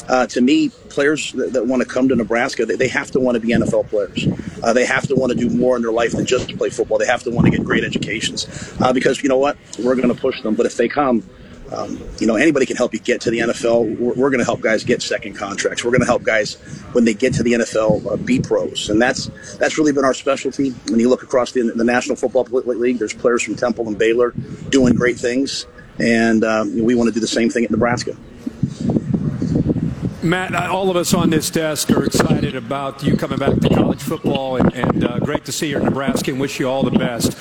[0.09, 3.21] uh, to me, players that, that want to come to Nebraska, they, they have to
[3.21, 4.27] want to be NFL players.
[4.63, 6.99] Uh, they have to want to do more in their life than just play football.
[6.99, 8.47] They have to want to get great educations
[8.81, 10.55] uh, because you know what, we're going to push them.
[10.55, 11.23] But if they come,
[11.71, 13.99] um, you know, anybody can help you get to the NFL.
[13.99, 15.85] We're, we're going to help guys get second contracts.
[15.85, 16.55] We're going to help guys
[16.93, 20.15] when they get to the NFL uh, be pros, and that's that's really been our
[20.15, 20.71] specialty.
[20.71, 24.31] When you look across the, the National Football League, there's players from Temple and Baylor
[24.71, 25.67] doing great things,
[25.99, 28.17] and um, we want to do the same thing at Nebraska.
[30.21, 34.03] Matt, all of us on this desk are excited about you coming back to college
[34.03, 36.91] football, and, and uh, great to see you in Nebraska and wish you all the
[36.91, 37.37] best.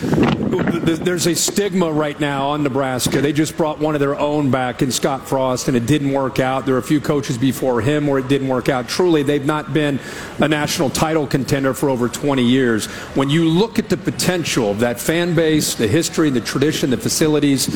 [1.04, 3.20] There's a stigma right now on Nebraska.
[3.20, 6.40] They just brought one of their own back in Scott Frost, and it didn't work
[6.40, 6.66] out.
[6.66, 8.88] There were a few coaches before him where it didn't work out.
[8.88, 10.00] Truly, they've not been
[10.40, 12.86] a national title contender for over 20 years.
[13.16, 16.98] When you look at the potential of that fan base, the history, the tradition, the
[16.98, 17.76] facilities,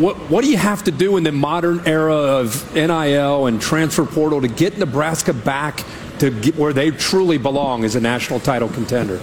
[0.00, 4.04] what, what do you have to do in the modern era of NIL and transfer
[4.04, 5.84] portal to get Nebraska back
[6.18, 9.20] to where they truly belong as a national title contender?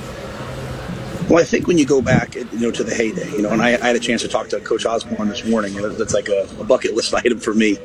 [1.30, 3.62] Well, I think when you go back, you know, to the heyday, you know, and
[3.62, 6.48] I, I had a chance to talk to Coach Osborne this morning, that's like a,
[6.60, 7.78] a bucket list item for me.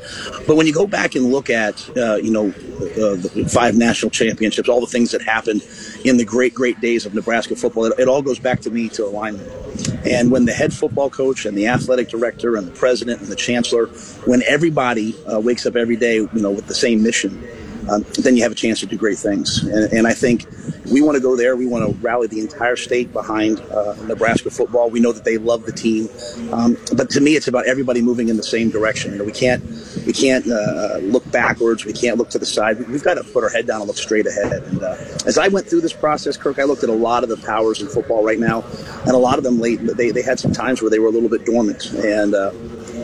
[0.46, 4.10] But when you go back and look at, uh, you know, uh, the five national
[4.10, 5.62] championships, all the things that happened
[6.04, 8.88] in the great, great days of Nebraska football, it, it all goes back to me
[8.90, 9.50] to alignment.
[10.06, 13.36] And when the head football coach and the athletic director and the president and the
[13.36, 13.86] chancellor,
[14.26, 17.42] when everybody uh, wakes up every day, you know, with the same mission,
[17.90, 19.62] um, then you have a chance to do great things.
[19.62, 20.46] And, and I think
[20.90, 21.56] we want to go there.
[21.56, 24.90] We want to rally the entire state behind uh, Nebraska football.
[24.90, 26.08] We know that they love the team,
[26.52, 29.12] um, but to me, it's about everybody moving in the same direction.
[29.12, 29.62] You know, we can't
[30.06, 31.84] we can't uh, look backwards.
[31.84, 32.78] We can't look to the side.
[32.88, 34.62] We've got to put our head down and look straight ahead.
[34.64, 37.28] And uh, as I went through this process, Kirk, I looked at a lot of
[37.28, 38.64] the powers in football right now,
[39.02, 39.80] and a lot of them late.
[39.82, 42.34] They, they had some times where they were a little bit dormant, and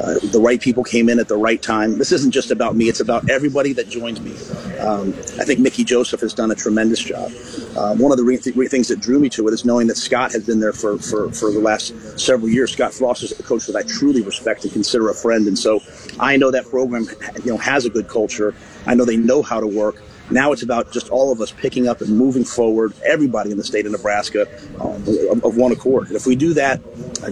[0.01, 1.99] uh, uh, the right people came in at the right time.
[1.99, 4.33] This isn't just about me; it's about everybody that joins me.
[4.79, 7.31] Um, I think Mickey Joseph has done a tremendous job.
[7.77, 9.97] Um, one of the re- th- things that drew me to it is knowing that
[9.97, 12.73] Scott has been there for, for, for the last several years.
[12.73, 15.81] Scott Frost is a coach that I truly respect and consider a friend, and so
[16.19, 17.07] I know that program,
[17.45, 18.55] you know, has a good culture.
[18.87, 20.03] I know they know how to work.
[20.31, 23.65] Now it's about just all of us picking up and moving forward, everybody in the
[23.65, 24.47] state of Nebraska
[24.81, 26.07] um, of, of one accord.
[26.07, 26.81] And if we do that,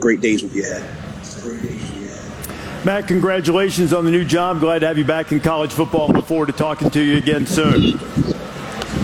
[0.01, 1.98] great days will be ahead.
[2.85, 4.61] Matt, congratulations on the new job.
[4.61, 6.09] Glad to have you back in college football.
[6.09, 7.99] Look forward to talking to you again soon.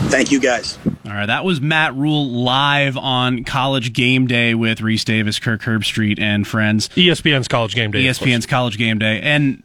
[0.09, 0.79] Thank you, guys.
[1.05, 5.63] All right, that was Matt Rhule live on College Game Day with Rece Davis, Kirk
[5.63, 6.89] Herbstreit, and friends.
[6.91, 8.05] ESPN's College Game Day.
[8.05, 9.63] ESPN's College Game Day, and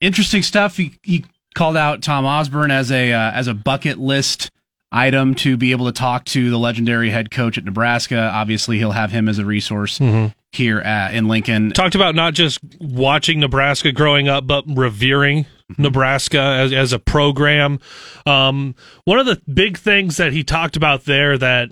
[0.00, 0.76] interesting stuff.
[0.76, 1.24] He, he
[1.54, 4.50] called out Tom Osborne as a uh, as a bucket list
[4.92, 8.30] item to be able to talk to the legendary head coach at Nebraska.
[8.32, 10.32] Obviously, he'll have him as a resource Mhm.
[10.52, 11.70] here at, in Lincoln.
[11.70, 17.80] Talked about not just watching Nebraska growing up, but revering Nebraska as, as a program.
[18.26, 18.74] Um,
[19.04, 21.68] one of the big things that he talked about there that,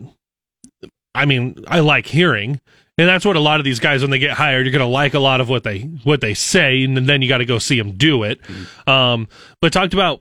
[1.14, 2.60] I mean, I like hearing.
[2.96, 4.86] And that's what a lot of these guys, when they get hired, you're going to
[4.86, 7.58] like a lot of what they what they say, and then you got to go
[7.58, 8.38] see them do it.
[8.86, 9.26] Um,
[9.60, 10.20] but talked about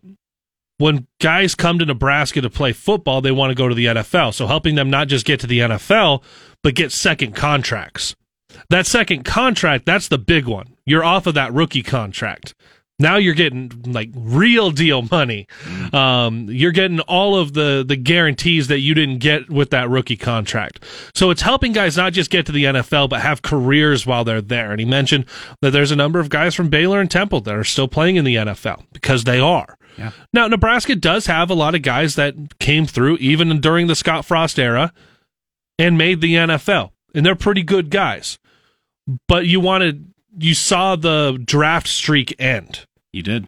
[0.83, 4.33] when guys come to Nebraska to play football, they want to go to the NFL.
[4.33, 6.21] So helping them not just get to the NFL,
[6.61, 8.17] but get second contracts.
[8.69, 10.75] That second contract, that's the big one.
[10.85, 12.53] You're off of that rookie contract.
[12.99, 15.47] Now you're getting like real deal money.
[15.93, 20.17] Um, you're getting all of the the guarantees that you didn't get with that rookie
[20.17, 20.83] contract.
[21.15, 24.41] So it's helping guys not just get to the NFL, but have careers while they're
[24.41, 24.71] there.
[24.71, 25.25] And he mentioned
[25.61, 28.25] that there's a number of guys from Baylor and Temple that are still playing in
[28.25, 29.77] the NFL because they are.
[29.97, 30.11] Yeah.
[30.33, 34.25] Now, Nebraska does have a lot of guys that came through even during the Scott
[34.25, 34.93] Frost era
[35.77, 38.39] and made the NFL, and they're pretty good guys.
[39.27, 42.85] But you wanted, you saw the draft streak end.
[43.11, 43.47] You did.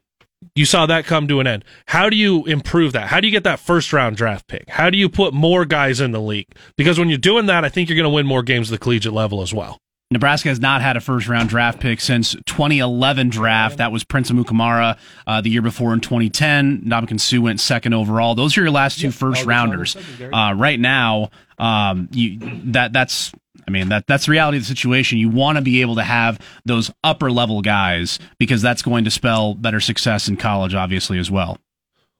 [0.53, 1.65] You saw that come to an end.
[1.87, 3.07] How do you improve that?
[3.07, 4.69] How do you get that first round draft pick?
[4.69, 6.47] How do you put more guys in the league?
[6.77, 8.83] Because when you're doing that, I think you're going to win more games at the
[8.83, 9.79] collegiate level as well.
[10.15, 13.79] Nebraska has not had a first round draft pick since 2011 draft.
[13.79, 14.97] That was Prince Amukamara
[15.27, 16.83] uh, the year before in 2010.
[16.85, 18.33] Ndamukong Suh went second overall.
[18.33, 19.97] Those are your last two first rounders.
[20.21, 22.39] Uh, right now, um, you,
[22.71, 23.33] that that's
[23.67, 25.17] I mean that that's the reality of the situation.
[25.17, 29.11] You want to be able to have those upper level guys because that's going to
[29.11, 31.57] spell better success in college, obviously as well.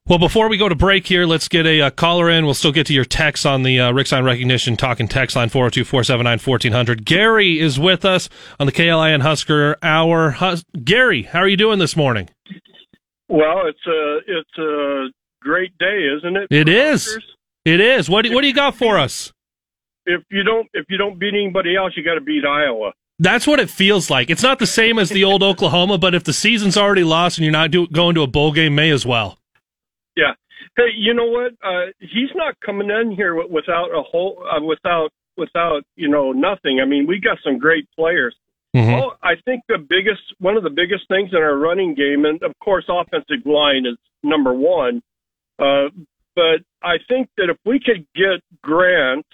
[0.07, 2.45] Well, before we go to break here, let's get a, uh caller in.
[2.45, 5.49] We'll still get to your text on the uh, Rick Sign Recognition Talking text line
[5.49, 7.05] 402 479 1400.
[7.05, 8.29] Gary is with us
[8.59, 10.31] on the KLIN Husker Hour.
[10.31, 12.29] Hus- Gary, how are you doing this morning?
[13.29, 15.07] Well, it's a it's a
[15.41, 16.47] great day, isn't it?
[16.51, 17.05] It is.
[17.05, 17.23] Huskers?
[17.65, 18.07] It is.
[18.07, 19.33] What do, what do you got for us?
[20.05, 22.91] If you don't if you don't beat anybody else, you got to beat Iowa.
[23.17, 24.29] That's what it feels like.
[24.29, 27.43] It's not the same as the old Oklahoma, but if the season's already lost and
[27.45, 29.39] you're not do- going to a bowl game, may as well.
[30.77, 31.53] Hey, you know what?
[31.63, 36.79] Uh, he's not coming in here without a whole uh, without without you know nothing.
[36.81, 38.35] I mean, we got some great players.
[38.77, 42.43] Oh, I think the biggest one of the biggest things in our running game, and
[42.43, 45.01] of course, offensive line is number one.
[45.57, 45.87] Uh,
[46.35, 49.25] but I think that if we could get Grant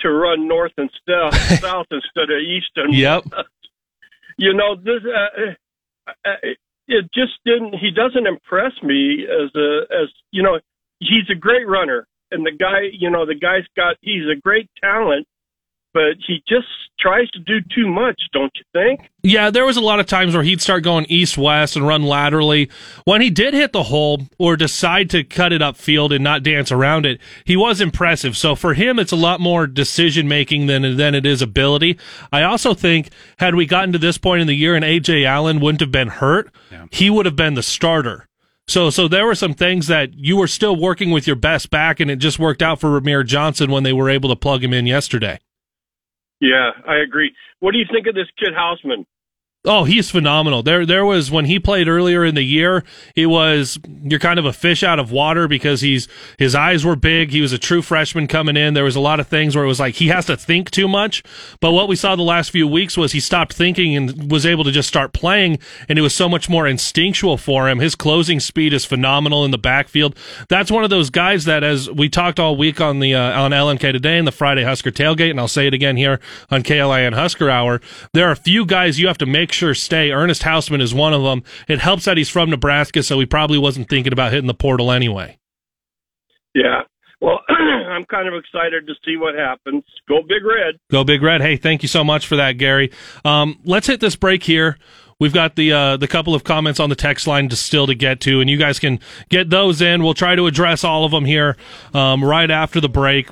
[0.00, 3.26] to run north and south, south instead of east and Yep.
[3.26, 3.48] west,
[4.36, 6.30] you know, this uh, uh,
[6.88, 7.74] it just didn't.
[7.74, 10.58] He doesn't impress me as a as you know.
[11.00, 14.70] He's a great runner, and the guy, you know, the guy's got he's a great
[14.82, 15.26] talent,
[15.96, 16.66] but he just
[16.98, 19.08] tries to do too much, don't you think?
[19.22, 22.02] Yeah, there was a lot of times where he'd start going east west and run
[22.02, 22.68] laterally.
[23.06, 26.70] When he did hit the hole or decide to cut it upfield and not dance
[26.70, 28.36] around it, he was impressive.
[28.36, 31.98] So for him, it's a lot more decision making than than it is ability.
[32.30, 35.60] I also think had we gotten to this point in the year and Ajay Allen
[35.60, 36.54] wouldn't have been hurt,
[36.90, 38.28] he would have been the starter.
[38.68, 42.00] So so there were some things that you were still working with your best back,
[42.00, 44.74] and it just worked out for Rahmir Johnson when they were able to plug him
[44.74, 45.38] in yesterday.
[46.40, 47.32] Yeah, I agree.
[47.60, 49.06] What do you think of this kid Hausmann?
[49.66, 50.62] Oh, he's phenomenal.
[50.62, 52.84] There, there was when he played earlier in the year.
[53.16, 56.06] It was you're kind of a fish out of water because he's
[56.38, 57.30] his eyes were big.
[57.32, 58.74] He was a true freshman coming in.
[58.74, 60.86] There was a lot of things where it was like he has to think too
[60.86, 61.24] much.
[61.60, 64.62] But what we saw the last few weeks was he stopped thinking and was able
[64.62, 65.58] to just start playing,
[65.88, 67.80] and it was so much more instinctual for him.
[67.80, 70.16] His closing speed is phenomenal in the backfield.
[70.48, 73.50] That's one of those guys that, as we talked all week on the uh, on
[73.50, 76.20] LNK today and the Friday Husker tailgate, and I'll say it again here
[76.52, 77.80] on KLIN Husker Hour.
[78.12, 80.12] There are a few guys you have to make sure stay.
[80.12, 81.42] Ernest Hausmann is one of them.
[81.68, 84.92] It helps that he's from Nebraska, so he probably wasn't thinking about hitting the portal
[84.92, 85.38] anyway.
[86.54, 86.82] Yeah.
[87.20, 89.84] Well, I'm kind of excited to see what happens.
[90.08, 90.76] Go Big Red.
[90.90, 91.40] Go Big Red.
[91.40, 92.92] Hey, thank you so much for that, Gary.
[93.24, 94.78] Um, let's hit this break here.
[95.18, 97.94] We've got the uh, the couple of comments on the text line to still to
[97.94, 99.00] get to, and you guys can
[99.30, 100.02] get those in.
[100.02, 101.56] We'll try to address all of them here
[101.94, 103.30] um, right after the break.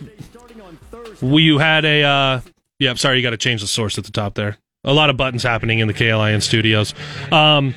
[1.20, 2.40] We you had a uh,
[2.78, 2.94] yeah.
[2.94, 4.56] Sorry, you got to change the source at the top there.
[4.84, 6.94] A lot of buttons happening in the KLIN studios.
[7.32, 7.74] Um,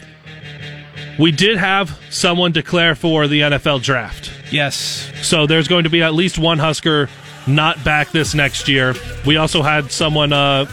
[1.18, 4.32] we did have someone declare for the NFL draft.
[4.52, 5.12] Yes.
[5.22, 7.10] So there's going to be at least one Husker
[7.48, 8.94] not back this next year.
[9.26, 10.66] We also had someone uh,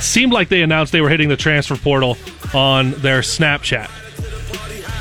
[0.00, 2.16] seemed like they announced they were hitting the transfer portal
[2.54, 3.90] on their Snapchat.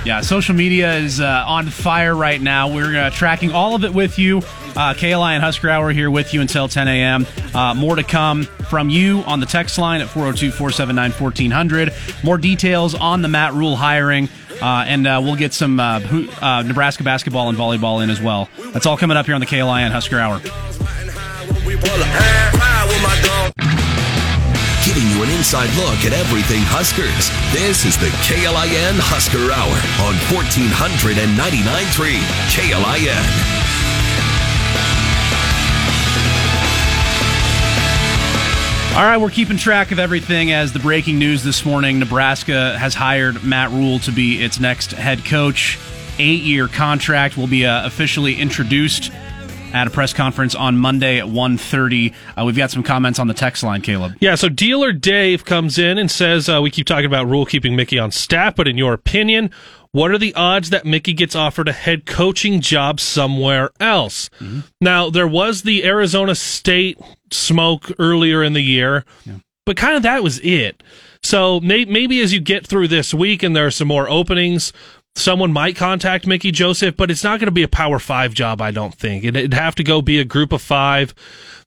[0.08, 2.74] Yeah, social media is uh, on fire right now.
[2.74, 4.42] We're uh, tracking all of it with you.
[4.74, 7.28] Uh, and Husker Hour here with you until 10 a.m.
[7.54, 11.94] Uh, more to come from you on the text line at 402 479 1400.
[12.24, 14.30] More details on the Matt Rhule hiring.
[14.62, 16.00] Uh, and uh, we'll get some uh,
[16.40, 18.48] uh, Nebraska basketball and volleyball in as well.
[18.72, 20.40] That's all coming up here on the KLIN Husker Hour.
[25.38, 27.30] Inside look at everything Huskers.
[27.54, 32.18] This is the KLIN Husker Hour on 1499.3
[32.50, 33.22] KLIN.
[38.98, 42.96] All right, we're keeping track of everything as the breaking news this morning Nebraska has
[42.96, 45.78] hired Matt Rhule to be its next head coach.
[46.18, 49.12] Eight year contract will be uh, officially introduced
[49.74, 52.14] at a press conference on Monday at 1.30.
[52.38, 54.14] Uh, we've got some comments on the text line, Caleb.
[54.20, 58.00] Yeah, so Dealer Dave comes in and says, uh, We keep talking about Rhule-keeping Mickey
[58.00, 59.52] on staff, but in your opinion,
[59.92, 64.30] what are the odds that Mickey gets offered a head coaching job somewhere else?
[64.40, 64.60] Mm-hmm.
[64.82, 67.00] Now, there was the Arizona State
[67.32, 69.38] smoke earlier in the year, yeah.
[69.66, 70.84] but kind of that was it.
[71.24, 74.72] So may- maybe as you get through this week and there are some more openings,
[75.18, 78.62] someone might contact Mickey Joseph, but it's not going to be a Power Five job,
[78.62, 79.24] I don't think.
[79.24, 81.14] It'd have to go be a group of five,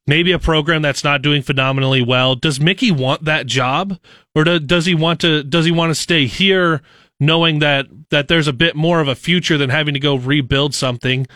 [0.07, 2.34] maybe a program that's not doing phenomenally well.
[2.34, 3.98] Does Mickey want that job,
[4.34, 5.42] or do, does he want to?
[5.42, 6.82] Does he want to stay here?
[7.20, 10.74] knowing that that there's a bit more of a future than having to go rebuild
[10.74, 11.26] something.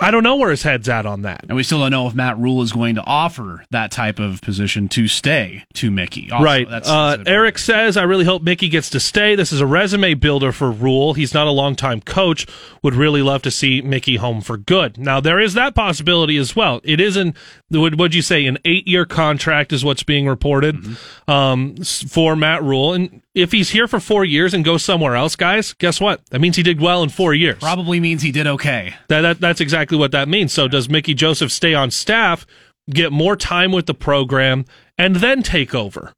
[0.00, 1.44] I don't know where his head's at on that.
[1.48, 4.40] And we still don't know if Matt Rhule is going to offer that type of
[4.40, 6.30] position to stay to Mickey.
[6.30, 6.68] Also, right.
[6.68, 9.34] That's, uh, that's Eric says, I really hope Mickey gets to stay.
[9.34, 11.14] This is a resume builder for Rule.
[11.14, 12.46] He's not a longtime coach.
[12.82, 14.96] Would really love to see Mickey home for good.
[14.96, 16.80] Now, there is that possibility as well.
[16.84, 17.36] It isn't,
[17.70, 21.30] would, would you say, an eight year contract is what's being reported mm-hmm.
[21.30, 22.94] um, for Matt Rule.
[22.94, 26.20] And if he's here for four years and goes somewhere else, guys, guess what?
[26.30, 27.58] That means he did well in four years.
[27.58, 28.94] Probably means he did okay.
[29.08, 30.52] That, that that's exactly what that means.
[30.52, 32.46] So does Mickey Joseph stay on staff,
[32.90, 34.64] get more time with the program,
[34.98, 36.12] and then take over?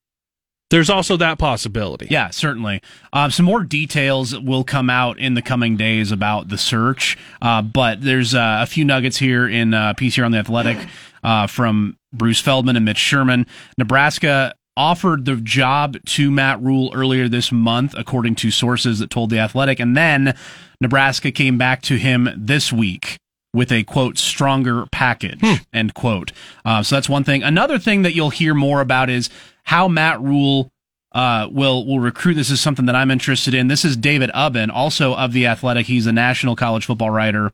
[0.71, 2.07] There's also that possibility.
[2.11, 2.81] Yeah, certainly.
[3.13, 7.61] Uh, some more details will come out in the coming days about the search, uh,
[7.61, 10.79] but there's uh, a few nuggets here in a uh, piece here on the Athletic
[11.23, 13.47] uh, from Bruce Feldman and Mitch Sherman.
[13.77, 19.31] Nebraska offered the job to Matt Rhule earlier this month, according to sources that told
[19.31, 19.81] The Athletic.
[19.81, 20.37] And then
[20.81, 23.19] Nebraska came back to him this week
[23.55, 25.55] with a quote stronger package hmm.
[25.73, 26.33] end quote.
[26.65, 27.43] Uh, so that's one thing.
[27.43, 29.29] Another thing that you'll hear more about is
[29.65, 30.71] how Matt Rhule
[31.13, 32.35] uh, will will recruit.
[32.35, 33.69] This is something that i'm interested in.
[33.69, 35.87] This is david ubben also of the athletic.
[35.87, 37.53] He's a national college football writer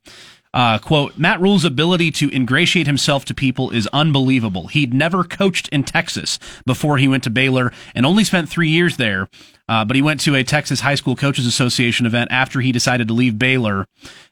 [0.54, 4.68] uh, quote, Matt Rhule's ability to ingratiate himself to people is unbelievable.
[4.68, 8.96] He'd never coached in Texas before he went to Baylor and only spent three years
[8.96, 9.28] there.
[9.68, 13.08] Uh, but he went to a Texas High School Coaches Association event after he decided
[13.08, 13.86] to leave Baylor.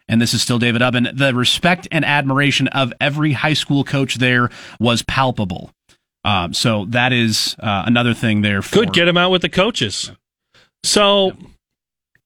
[0.09, 1.17] And this is still David Ubben.
[1.17, 4.51] The respect and admiration of every high school coach there
[4.81, 5.73] was palpable.
[6.25, 8.63] Um, so that is uh, another thing there.
[8.63, 10.11] For, Good, get him out with the coaches.
[10.83, 11.37] So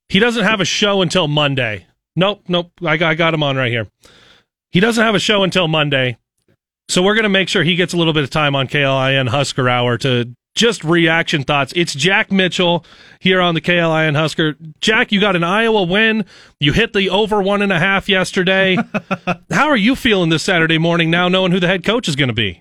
[0.09, 1.87] he doesn't have a show until Monday.
[2.21, 2.71] Nope, nope.
[2.85, 3.89] I got, I got him on right here.
[4.73, 6.19] He doesn't have a show until Monday.
[6.91, 9.31] So we're going to make sure he gets a little bit of time on KLIN
[9.31, 11.73] Husker Hour to just reaction thoughts.
[11.75, 12.85] It's Jack Mitchell
[13.21, 14.57] here on the KLIN Husker.
[14.83, 16.27] Jack, you got an Iowa win.
[16.59, 18.77] You hit the over one and a half yesterday.
[19.51, 22.29] How are you feeling this Saturday morning now, knowing who the head coach is going
[22.29, 22.61] to be?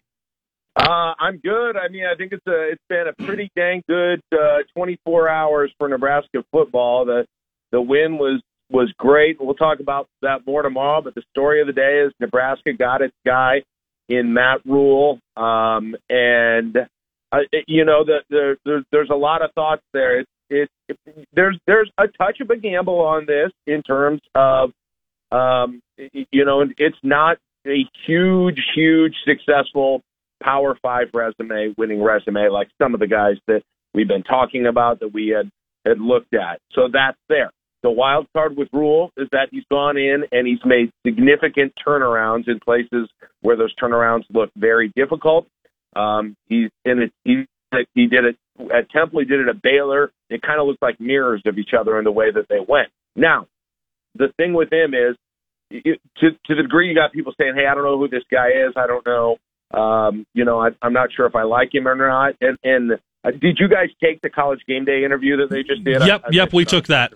[0.78, 1.76] Uh, I'm good.
[1.76, 5.74] I mean, I think it's a it's been a pretty dang good uh, 24 hours
[5.78, 7.04] for Nebraska football.
[7.04, 7.26] The
[7.72, 8.42] the win was
[8.72, 9.38] was great.
[9.40, 11.02] We'll talk about that more tomorrow.
[11.02, 13.64] But the story of the day is Nebraska got its guy
[14.08, 16.76] in Matt Rhule, um, and
[17.32, 20.22] uh, you know the, the, the, there's a lot of thoughts there.
[20.22, 24.72] It, it, it there's there's a touch of a gamble on this in terms of
[25.32, 30.02] um, you know it's not a huge huge successful
[30.42, 33.62] Power Five resume, winning resume, like some of the guys that
[33.94, 35.52] we've been talking about that we had
[35.86, 36.60] had looked at.
[36.74, 37.52] So that's there.
[37.82, 42.48] The wild card with Rhule is that he's gone in and he's made significant turnarounds
[42.48, 43.10] in places
[43.42, 45.48] where those turnarounds look very difficult.
[45.96, 47.14] Um, he's in it.
[47.24, 47.46] He
[47.94, 48.38] he did it
[48.74, 49.20] at Temple.
[49.20, 50.12] He did it at Baylor.
[50.30, 52.90] It kind of looks like mirrors of each other in the way that they went.
[53.16, 53.48] Now,
[54.16, 55.16] the thing with him is,
[55.72, 58.24] it, to to the degree you got people saying, "Hey, I don't know who this
[58.32, 58.74] guy is.
[58.76, 59.38] I don't know."
[59.72, 62.36] Um, you know, I, I'm not sure if I like him or not.
[62.42, 62.92] And and
[63.24, 66.02] uh, did you guys take the college game day interview that they just did?
[66.02, 67.14] Yep, I, I yep, we took that.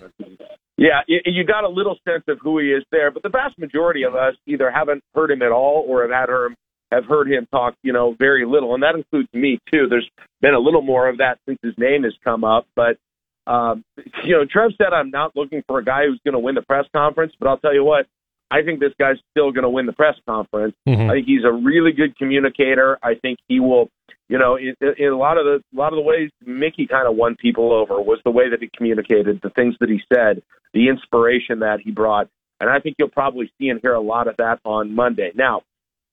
[0.77, 4.03] Yeah, you, got a little sense of who he is there, but the vast majority
[4.03, 6.55] of us either haven't heard him at all or have had him
[6.91, 9.87] have heard him talk, you know, very little, and that includes me too.
[9.89, 10.09] There's
[10.41, 12.97] been a little more of that since his name has come up, but
[13.45, 13.83] um,
[14.23, 16.61] you know, Trev said I'm not looking for a guy who's going to win the
[16.61, 18.07] press conference, but I'll tell you what,
[18.53, 20.75] I think this guy's still going to win the press conference.
[20.87, 21.09] Mhm.
[21.09, 22.99] I think he's a really good communicator.
[23.01, 23.89] I think he will,
[24.29, 27.07] you know, in, in a lot of the a lot of the ways Mickey kind
[27.07, 30.43] of won people over was the way that he communicated, the things that he said,
[30.75, 32.27] the inspiration that he brought,
[32.59, 35.31] and I think you'll probably see and hear a lot of that on Monday.
[35.33, 35.63] Now,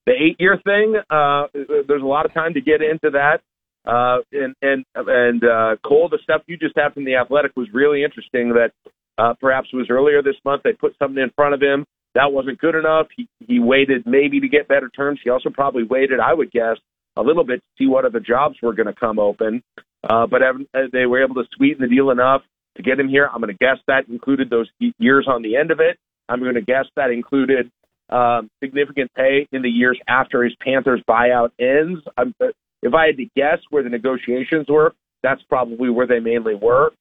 [0.06, 1.48] the eight-year thing, uh,
[1.86, 3.42] there's a lot of time to get into that.
[3.84, 7.68] Uh, and and and uh, Cole, the stuff you just had from the Athletic was
[7.74, 8.54] really interesting.
[8.54, 8.72] That
[9.18, 11.84] uh, perhaps it was earlier this month they put something in front of him
[12.14, 13.06] that wasn't good enough.
[13.16, 15.20] He he waited maybe to get better terms.
[15.22, 16.76] He also probably waited, I would guess,
[17.16, 19.62] a little bit to see what other jobs were going to come open.
[20.02, 20.52] Uh, but uh,
[20.92, 22.42] they were able to sweeten the deal enough
[22.76, 23.28] to get him here.
[23.32, 25.98] I'm going to guess that included those years on the end of it.
[26.28, 27.70] I'm going to guess that included
[28.08, 32.00] um, significant pay in the years after his Panthers buyout ends.
[32.16, 32.46] I'm, uh,
[32.82, 36.92] if I had to guess where the negotiations were, that's probably where they mainly were.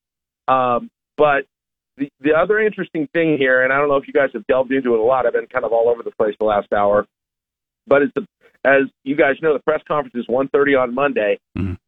[0.47, 1.45] Um, but
[2.00, 4.72] the, the other interesting thing here, and I don't know if you guys have delved
[4.72, 5.26] into it a lot.
[5.26, 7.06] I've been kind of all over the place the last hour,
[7.88, 8.26] but it's the,
[8.66, 11.38] as you guys know, the press conference is 1.30 on Monday.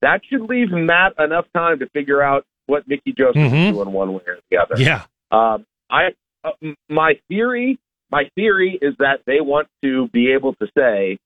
[0.01, 3.69] That should leave Matt enough time to figure out what Mickey Joseph Mhm.
[3.69, 4.75] is doing one way or the other.
[4.81, 5.03] Yeah.
[5.31, 6.09] Um, I
[6.43, 6.51] uh,
[6.89, 7.77] my theory
[8.11, 11.17] my theory is that they want to be able to say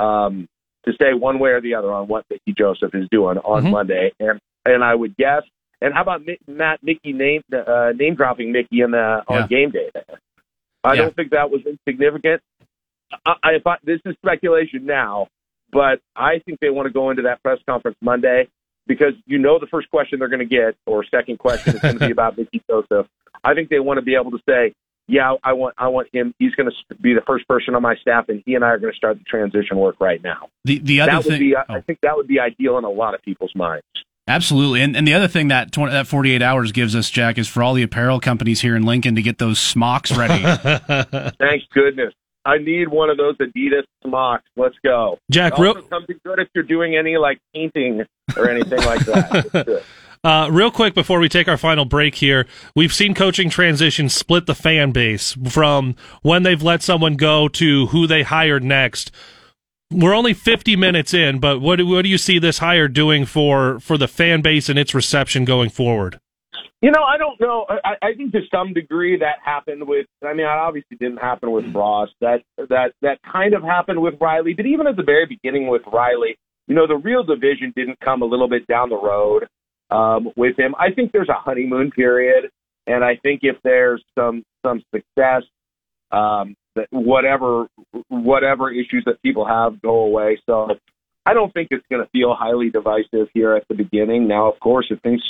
[0.00, 0.48] um,
[0.86, 3.70] to say one way or the other on what Mickey Joseph is doing on Mhm.
[3.70, 5.42] Monday, and and I would guess.
[5.84, 9.46] And how about Matt Mickey name uh, name dropping Mickey in the on Yeah.
[9.46, 9.90] game day?
[10.82, 11.02] I Yeah.
[11.02, 12.40] don't think that was insignificant.
[13.26, 15.28] I, I, if I, this is speculation now,
[15.70, 18.48] but I think they want to go into that press conference Monday
[18.86, 21.98] because you know the first question they're going to get or second question is going
[21.98, 23.06] to be about Mickey Joseph.
[23.44, 24.72] I think they want to be able to say,
[25.06, 26.32] "Yeah, I want, I want him.
[26.38, 28.78] He's going to be the first person on my staff, and he and I are
[28.78, 31.54] going to start the transition work right now." The the other that would thing, be,
[31.56, 33.84] oh, I think that would be ideal in a lot of people's minds.
[34.28, 37.48] Absolutely, and and the other thing that 20, that 48 hours gives us, Jack, is
[37.48, 40.42] for all the apparel companies here in Lincoln to get those smocks ready.
[41.38, 42.12] Thanks goodness.
[42.46, 44.44] I need one of those Adidas smocks.
[44.56, 45.18] Let's go.
[45.30, 48.04] Jack, real- something good if you're doing any like painting
[48.36, 49.82] or anything like that.
[50.24, 54.46] Uh, real quick before we take our final break here, we've seen coaching transitions split
[54.46, 59.10] the fan base from when they've let someone go to who they hired next.
[59.90, 63.26] We're only 50 minutes in, but what do, what do you see this hire doing
[63.26, 66.18] for for the fan base and its reception going forward?
[66.84, 67.64] You know, I don't know.
[67.68, 70.06] I, I think to some degree that happened with.
[70.22, 72.12] I mean, it obviously didn't happen with Frost.
[72.20, 74.52] That that that kind of happened with Riley.
[74.52, 78.20] But even at the very beginning with Riley, you know, the real division didn't come
[78.20, 79.46] a little bit down the road
[79.90, 80.74] um, with him.
[80.78, 82.50] I think there's a honeymoon period,
[82.86, 85.42] and I think if there's some some success,
[86.10, 87.66] um, that whatever
[88.08, 90.40] whatever issues that people have go away.
[90.46, 90.68] So
[91.26, 94.28] I don't think it's going to feel highly divisive here at the beginning.
[94.28, 95.22] Now, of course, if things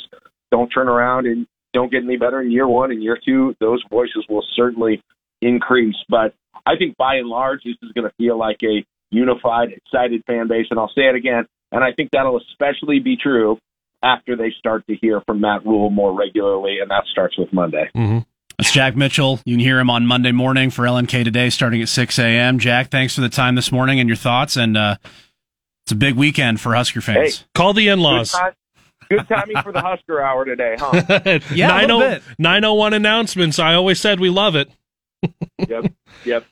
[0.50, 3.82] don't turn around and don't get any better in year one and year two, those
[3.90, 5.02] voices will certainly
[5.40, 5.96] increase.
[6.08, 6.34] But
[6.66, 10.48] I think by and large, this is going to feel like a unified, excited fan
[10.48, 10.66] base.
[10.70, 13.58] And I'll say it again, and I think that'll especially be true
[14.02, 17.90] after they start to hear from Matt Rhule more regularly, and that starts with Monday.
[17.96, 18.18] Mm-hmm.
[18.58, 19.40] That's Jack Mitchell.
[19.44, 22.58] You can hear him on Monday morning for LNK today, starting at 6 a.m.
[22.58, 24.56] Jack, thanks for the time this morning and your thoughts.
[24.56, 24.96] And uh,
[25.84, 27.38] it's a big weekend for Husker fans.
[27.38, 27.44] Hey.
[27.54, 28.34] Call the in-laws.
[29.10, 31.40] Good, timing for the Husker Hour today, huh?
[31.54, 32.22] Yeah, a little 90 bit.
[32.38, 33.58] 901 announcements.
[33.58, 34.70] I always said we love it.
[35.68, 35.92] yep,
[36.24, 36.44] yep.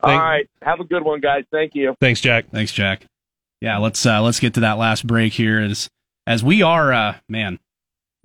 [0.00, 0.50] All Thank- right.
[0.62, 1.44] Have a good one, guys.
[1.50, 1.96] Thank you.
[2.00, 2.50] Thanks, Jack.
[2.50, 3.06] Thanks, Jack.
[3.60, 5.88] Yeah, let's uh, let's get to that last break here as
[6.26, 7.58] as we are uh, man.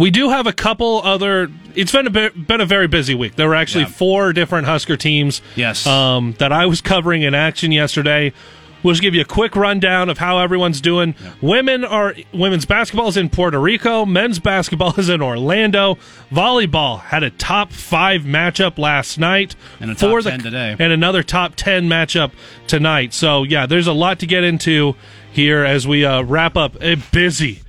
[0.02, 1.48] We do have a couple other.
[1.76, 3.36] It's been a bit, been a very busy week.
[3.36, 3.90] There were actually Yeah.
[3.92, 5.44] four different Husker teams.
[5.56, 5.86] Yes.
[5.86, 8.34] Um, that I was covering in action yesterday.
[8.82, 11.14] We'll just give you a quick rundown of how everyone's doing.
[11.40, 14.04] Women are women's basketball is in Puerto Rico.
[14.08, 16.00] Men's basketball is in Orlando.
[16.34, 20.76] Volleyball had a top five matchup last night And a top 10 today.
[20.80, 22.32] and another top 10 matchup
[22.66, 23.14] tonight.
[23.14, 24.96] So, yeah, there's a lot to get into
[25.32, 27.60] here as we uh, wrap up a busy,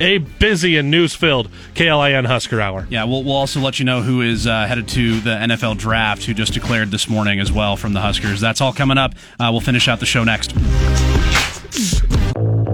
[0.00, 2.88] a busy and news filled KLIN Husker Hour.
[2.90, 6.24] Yeah, we'll, we'll also let you know who is uh, headed to the NFL draft,
[6.24, 8.40] who just declared this morning as well from the Huskers.
[8.40, 9.14] That's all coming up.
[9.38, 10.52] Uh, we'll finish out the show next.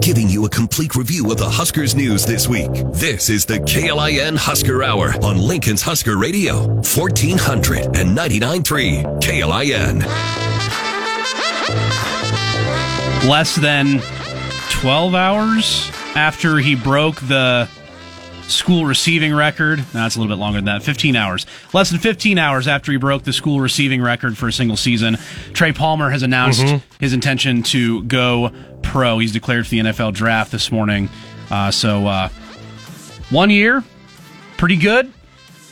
[0.01, 2.71] Giving you a complete review of the Huskers news this week.
[2.93, 10.05] This is the KLIN Husker Hour on Lincoln's Husker Radio, 1499.3 KLIN.
[13.29, 14.01] Less than
[14.71, 17.69] 12 hours after he broke the
[18.49, 19.79] school receiving record.
[19.79, 20.83] No, that's a little bit longer than that.
[20.83, 21.47] 15 hours.
[21.73, 25.19] Less than 15 hours after he broke the school receiving record for a single season,
[25.53, 26.83] Trey Palmer has announced Mhm.
[27.01, 28.53] his intention to go
[28.83, 29.19] pro.
[29.19, 31.09] He's declared for the NFL draft this morning.
[31.51, 32.29] Uh, so, uh,
[33.31, 33.83] one year,
[34.57, 35.13] pretty good.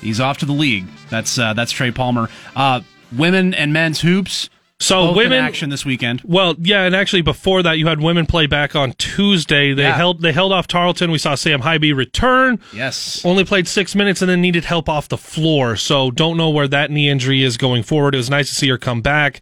[0.00, 0.86] He's off to the league.
[1.10, 2.28] That's uh, that's Trey Palmer.
[2.56, 2.80] Uh,
[3.16, 4.50] women and men's hoops.
[4.84, 6.20] So both in women action this weekend.
[6.24, 9.72] Well, yeah, and actually before that, you had women play back on Tuesday.
[9.72, 9.96] They Yeah.
[9.96, 11.10] held they held off Tarleton.
[11.10, 12.58] We saw Sam Haiby return.
[12.72, 15.76] Yes, only played six minutes and then needed help off the floor.
[15.76, 18.14] So don't know where that knee injury is going forward.
[18.14, 19.40] It was nice to see her come back.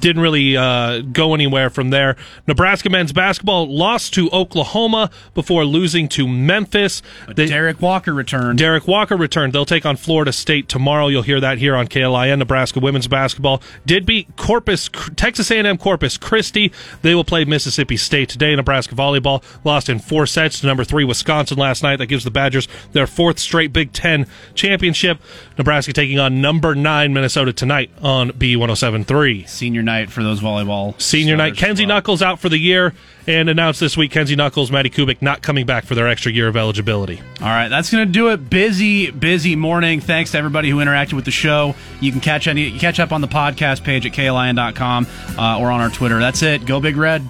[0.00, 2.16] Didn't really uh, go anywhere from there.
[2.46, 7.02] Nebraska men's basketball lost to Oklahoma before losing to Memphis.
[7.34, 8.58] They, Derek Walker returned.
[8.58, 9.52] Derek Walker returned.
[9.52, 11.08] They'll take on Florida State tomorrow.
[11.08, 12.38] You'll hear that here on KLIN.
[12.38, 16.72] Nebraska women's basketball did beat Corpus Texas A&M Corpus Christi.
[17.02, 18.54] They will play Mississippi State today.
[18.56, 21.96] Nebraska volleyball lost in four sets to number three Wisconsin last night.
[21.96, 25.18] That gives the Badgers their fourth straight Big Ten championship.
[25.58, 29.48] Nebraska taking on number nine Minnesota tonight on B1073.
[29.48, 31.00] Senior night for those volleyball.
[31.00, 31.56] Senior night.
[31.56, 31.96] Kenzie well.
[31.96, 32.94] Knuckles out for the year
[33.26, 36.48] and announced this week Kenzie Knuckles, Maddie Kubik not coming back for their extra year
[36.48, 37.20] of eligibility.
[37.40, 38.48] All right, that's going to do it.
[38.48, 40.00] Busy, busy morning.
[40.00, 41.74] Thanks to everybody who interacted with the show.
[42.00, 45.06] You can catch any catch up on the podcast page at klin.com
[45.38, 46.18] uh, or on our Twitter.
[46.18, 46.66] That's it.
[46.66, 47.28] Go Big Red.